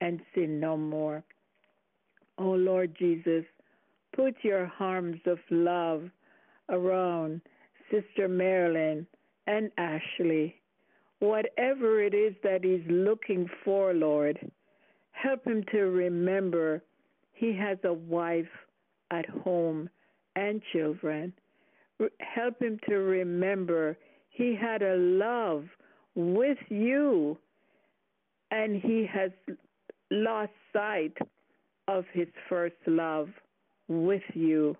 [0.00, 1.22] and sin no more.
[2.36, 3.44] Oh Lord Jesus,
[4.14, 6.10] put your arms of love
[6.68, 7.40] around
[7.90, 9.06] Sister Marilyn
[9.46, 10.54] and Ashley.
[11.20, 14.38] Whatever it is that he's looking for, Lord,
[15.12, 16.82] help him to remember
[17.32, 18.46] he has a wife
[19.10, 19.88] at home
[20.36, 21.32] and children.
[22.20, 23.96] Help him to remember
[24.30, 25.64] he had a love
[26.14, 27.36] with you
[28.50, 29.30] and he has
[30.10, 31.16] lost sight
[31.86, 33.28] of his first love
[33.88, 34.76] with you.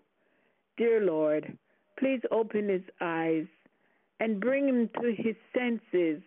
[0.77, 1.57] Dear Lord,
[1.99, 3.47] please open his eyes
[4.21, 6.23] and bring him to his senses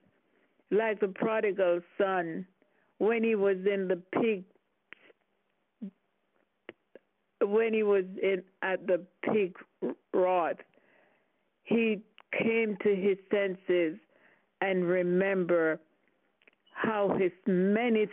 [0.69, 2.45] like the prodigal son
[2.98, 4.43] when he was in the pig
[7.41, 9.56] when he was in at the pig
[10.14, 10.57] rod.
[11.64, 12.02] He
[12.38, 13.98] came to his senses
[14.61, 15.80] and remember
[16.73, 18.07] how his many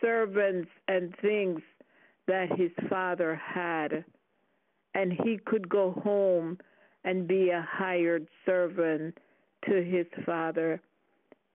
[0.00, 1.60] servants and things
[2.26, 4.04] that his father had.
[4.94, 6.58] And he could go home
[7.04, 9.16] and be a hired servant
[9.68, 10.80] to his father.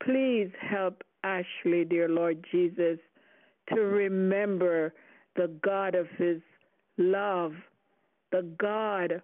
[0.03, 2.99] Please help Ashley, dear Lord Jesus,
[3.69, 4.93] to remember
[5.35, 6.41] the God of his
[6.97, 7.53] love,
[8.31, 9.21] the God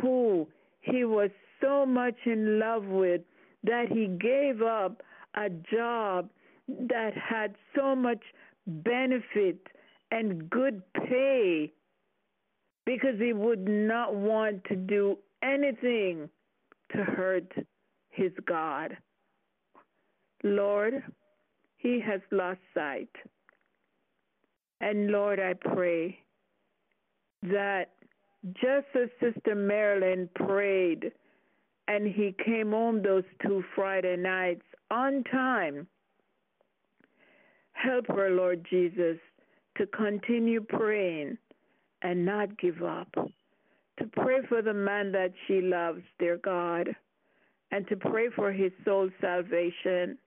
[0.00, 0.48] who
[0.80, 1.30] he was
[1.60, 3.20] so much in love with
[3.64, 5.02] that he gave up
[5.34, 6.28] a job
[6.68, 8.22] that had so much
[8.66, 9.58] benefit
[10.10, 11.72] and good pay
[12.84, 16.28] because he would not want to do anything
[16.92, 17.52] to hurt
[18.10, 18.96] his God.
[20.44, 21.02] Lord,
[21.76, 23.10] he has lost sight.
[24.80, 26.18] And Lord, I pray
[27.42, 27.90] that
[28.54, 31.12] just as Sister Marilyn prayed
[31.88, 35.86] and he came home those two Friday nights on time,
[37.72, 39.18] help her, Lord Jesus,
[39.78, 41.38] to continue praying
[42.02, 43.08] and not give up
[44.02, 46.88] to pray for the man that she loves, dear God,
[47.70, 50.18] and to pray for his soul's salvation.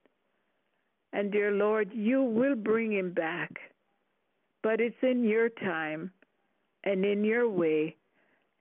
[1.12, 3.52] And dear Lord, you will bring him back,
[4.64, 6.12] but it's in your time
[6.86, 7.98] and in your way.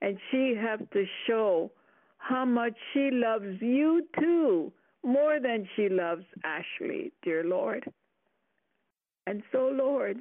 [0.03, 1.71] And she have to show
[2.19, 4.73] how much she loves you too,
[5.05, 7.85] more than she loves Ashley, dear Lord.
[9.27, 10.19] And so, Lord,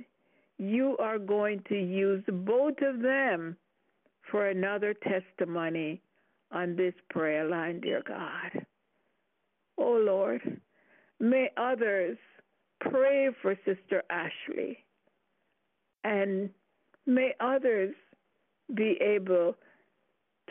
[0.60, 3.58] you are going to use both of them
[4.34, 6.02] for another testimony
[6.52, 8.66] on this prayer line, dear God.
[9.78, 10.42] Oh Lord,
[11.20, 12.18] may others
[12.82, 14.80] pray for Sister Ashley
[16.04, 16.50] and
[17.06, 17.94] may others
[18.74, 19.56] be able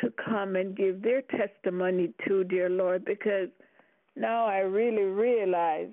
[0.00, 3.48] to come and give their testimony too, dear Lord, because
[4.14, 5.90] now I really realize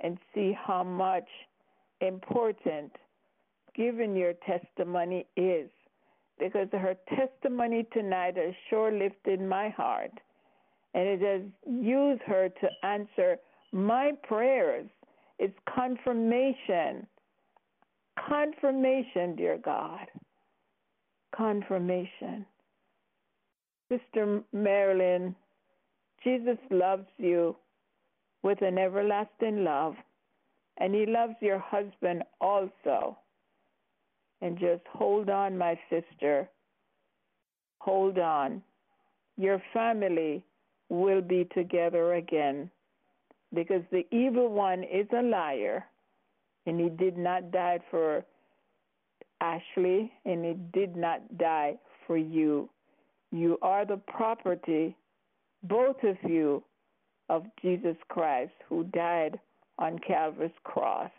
[0.00, 1.28] and see how much
[2.00, 2.92] important
[3.76, 5.68] giving your testimony is
[6.40, 10.12] because her testimony tonight has sure lifted my heart
[10.94, 13.36] and it has used her to answer
[13.72, 14.88] my prayers.
[15.38, 17.06] It's confirmation.
[18.28, 20.06] Confirmation, dear God.
[21.34, 22.44] Confirmation.
[23.88, 25.34] Sister Marilyn,
[26.22, 27.56] Jesus loves you
[28.42, 29.94] with an everlasting love,
[30.78, 33.16] and he loves your husband also.
[34.42, 36.48] And just hold on, my sister.
[37.78, 38.62] Hold on.
[39.36, 40.44] Your family
[40.88, 42.70] will be together again
[43.54, 45.84] because the evil one is a liar
[46.66, 48.24] and he did not die for
[49.40, 52.68] Ashley and he did not die for you.
[53.32, 54.96] You are the property,
[55.62, 56.62] both of you,
[57.28, 59.38] of Jesus Christ who died
[59.78, 61.10] on Calvary's cross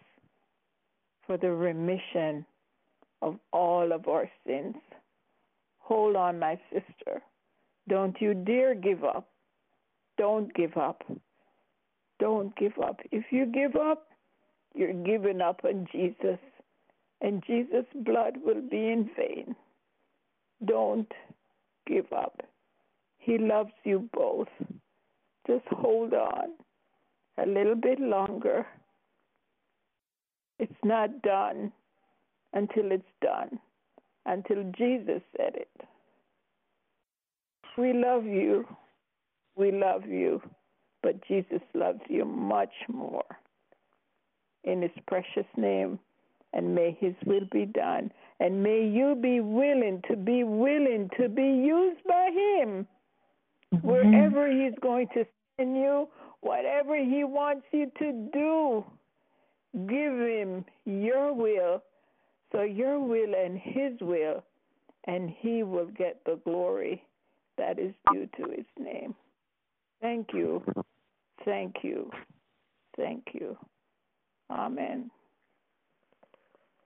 [1.25, 2.45] for the remission
[3.21, 4.75] of all of our sins.
[5.79, 7.21] Hold on, my sister.
[7.87, 9.27] Don't you dare give up.
[10.17, 11.03] Don't give up.
[12.19, 12.99] Don't give up.
[13.11, 14.07] If you give up,
[14.75, 16.39] you're giving up on Jesus,
[17.19, 19.55] and Jesus' blood will be in vain.
[20.65, 21.11] Don't
[21.87, 22.41] give up.
[23.17, 24.47] He loves you both.
[25.47, 26.51] Just hold on
[27.37, 28.65] a little bit longer.
[30.59, 31.71] It's not done
[32.53, 33.59] until it's done,
[34.25, 35.69] until Jesus said it.
[37.77, 38.65] We love you.
[39.55, 40.41] We love you.
[41.03, 43.25] But Jesus loves you much more.
[44.63, 45.97] In his precious name,
[46.53, 48.11] and may his will be done.
[48.39, 52.87] And may you be willing to be willing to be used by him
[53.73, 53.87] mm-hmm.
[53.87, 55.25] wherever he's going to
[55.57, 56.07] send you,
[56.41, 58.85] whatever he wants you to do.
[59.87, 61.81] Give him your will,
[62.51, 64.43] so your will and his will,
[65.05, 67.03] and he will get the glory
[67.57, 69.15] that is due to his name.
[70.01, 70.63] Thank you.
[71.45, 72.09] Thank you.
[72.97, 73.57] Thank you.
[74.49, 75.09] Amen.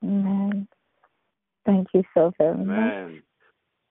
[0.04, 0.68] Amen.
[1.66, 2.68] Thank you so very much.
[2.68, 3.24] Amen.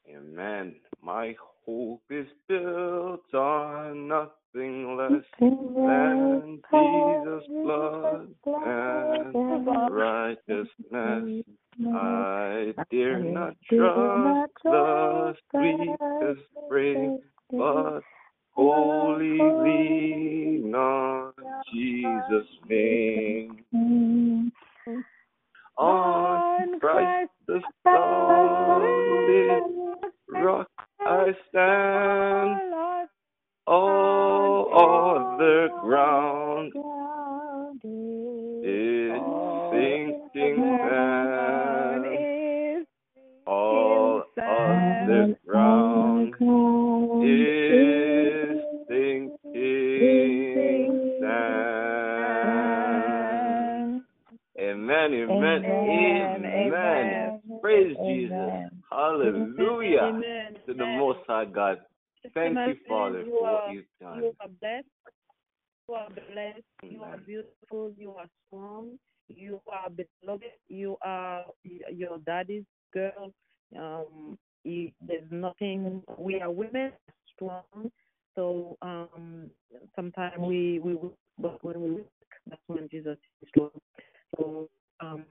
[0.09, 0.75] Amen.
[1.03, 1.35] My
[1.66, 8.28] hope is built on nothing less than Jesus' blood
[8.66, 11.45] and righteousness.
[11.93, 17.19] I dare not trust the sweetest frame,
[17.51, 18.01] but
[18.51, 21.32] wholly lean on
[21.73, 23.65] Jesus' name.
[25.77, 29.84] On Christ the solid
[30.43, 30.69] rock
[31.01, 32.61] I stand.
[33.66, 34.69] All
[35.40, 36.73] other ground
[38.62, 39.12] is
[39.73, 42.05] sinking sand.
[43.47, 46.35] All other ground
[47.24, 49.31] is sinking
[51.20, 51.65] sand.
[54.61, 56.44] Amen, amen, amen.
[56.44, 57.40] amen.
[57.62, 57.97] Praise.
[58.06, 58.74] Jesus.
[58.95, 60.55] Hallelujah amen.
[60.66, 61.79] to the Most High God.
[62.33, 64.19] Thank you, Father, you for what you've done.
[64.19, 64.87] You are blessed.
[65.89, 66.65] You are blessed.
[66.83, 67.93] You are beautiful.
[67.99, 68.99] You are strong.
[69.29, 70.45] You are beloved.
[70.69, 73.33] You are your daddy's girl.
[73.77, 76.03] Um, you, there's nothing.
[76.16, 76.93] We are women,
[77.35, 77.91] strong.
[78.37, 79.51] So um,
[79.97, 80.97] sometimes we we
[81.39, 82.07] but when we work,
[82.49, 83.71] that's when Jesus is strong.
[84.37, 84.69] So
[85.01, 85.25] um,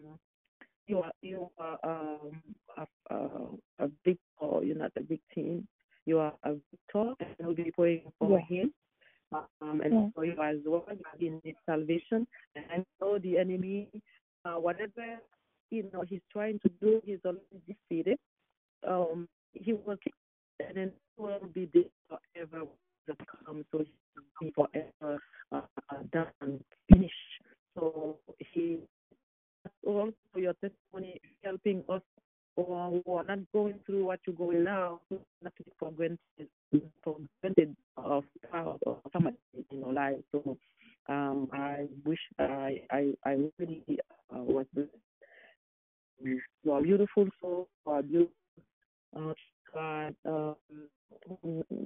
[0.87, 2.41] you are you are um,
[2.77, 5.67] a, a, a big you're not a big team.
[6.05, 8.57] You are a victor, and we'll be praying for yeah.
[8.57, 8.73] him.
[9.61, 10.07] Um, and yeah.
[10.13, 10.85] for you as well,
[11.19, 12.27] in his salvation.
[12.55, 13.89] And I know the enemy,
[14.45, 15.17] uh, whatever
[15.71, 18.19] you know he's trying to do, he's already defeated.
[18.87, 20.13] Um, he will keep,
[20.59, 22.65] and then will be there forever
[23.07, 25.19] that comes, so he will be forever
[25.51, 25.61] uh,
[26.11, 26.59] done,
[26.91, 27.13] finished.
[27.75, 28.79] So he
[29.85, 32.01] also your testimony helping us
[32.55, 34.99] or who are not going through what you're going now,
[35.41, 36.17] not to be for granted,
[37.03, 39.37] for granted of proud or somebody
[39.71, 40.15] in your life.
[40.31, 40.57] So
[41.09, 43.83] um, I wish I I I really
[44.33, 44.65] uh, was
[46.21, 48.33] you are beautiful soul, you are beautiful.
[49.15, 49.33] Uh,
[49.73, 50.55] God, um,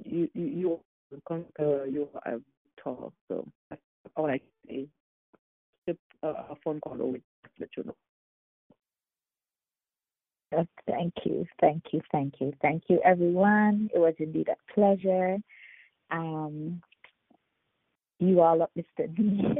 [0.06, 0.80] you you
[1.12, 2.36] you conquer, you are
[2.84, 3.14] tall.
[3.28, 3.82] So that's
[4.16, 4.88] all I can say.
[6.24, 7.22] A phone call away,
[7.60, 7.96] let you know.
[10.56, 13.90] Oh, thank you, thank you, thank you, thank you, everyone.
[13.94, 15.38] It was indeed a pleasure.
[16.10, 16.82] Um,
[18.20, 19.56] you all uplifted me,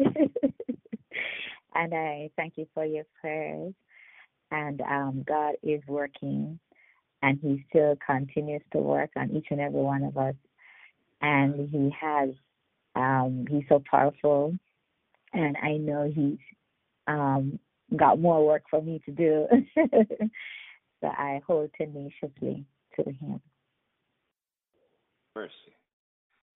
[1.76, 3.74] and I thank you for your prayers.
[4.52, 6.60] And um, God is working,
[7.22, 10.36] and He still continues to work on each and every one of us.
[11.22, 12.30] And He has,
[12.96, 14.56] um, He's so powerful,
[15.34, 16.38] and I know He's
[17.08, 17.60] um,
[17.96, 19.48] got more work for me to do.
[21.02, 22.66] so I hold tenaciously
[22.96, 23.42] to Him.
[25.36, 25.52] Mercy.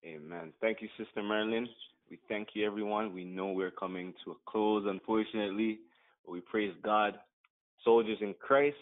[0.03, 0.51] Amen.
[0.61, 1.67] Thank you, Sister Marilyn.
[2.09, 3.13] We thank you, everyone.
[3.13, 5.79] We know we're coming to a close, unfortunately,
[6.25, 7.19] but we praise God.
[7.83, 8.77] Soldiers in Christ,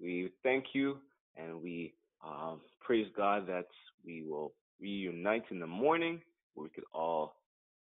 [0.00, 0.98] we thank you
[1.36, 1.94] and we
[2.24, 3.66] um, praise God that
[4.04, 6.20] we will reunite in the morning
[6.54, 7.36] where we could all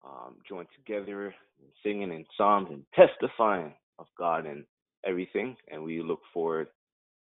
[0.04, 1.34] um, join together
[1.84, 4.64] singing in psalms and testifying of God and
[5.06, 5.56] everything.
[5.72, 6.68] And we look forward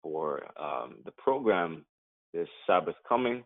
[0.03, 1.85] for um, the program
[2.33, 3.45] this Sabbath coming.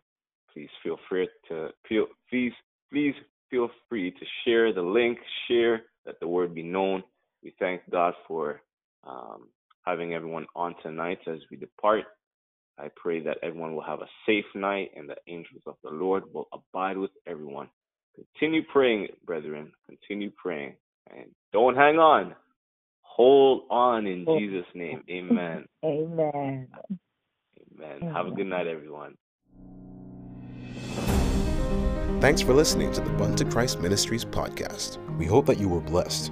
[0.53, 2.51] Please feel free to please
[2.91, 3.13] please
[3.49, 7.03] feel free to share the link, share that the word be known.
[7.43, 8.61] We thank God for
[9.07, 9.47] um,
[9.85, 12.05] having everyone on tonight as we depart.
[12.77, 16.23] I pray that everyone will have a safe night and the angels of the Lord
[16.33, 17.69] will abide with everyone.
[18.15, 19.71] Continue praying, brethren.
[19.87, 20.75] Continue praying.
[21.09, 22.35] And don't hang on.
[23.01, 24.39] Hold on in oh.
[24.39, 25.03] Jesus' name.
[25.09, 25.65] Amen.
[25.83, 26.67] Amen.
[27.81, 28.13] Amen.
[28.13, 29.15] Have a good night, everyone.
[32.21, 34.97] Thanks for listening to the Bun to Christ Ministries podcast.
[35.17, 36.31] We hope that you were blessed.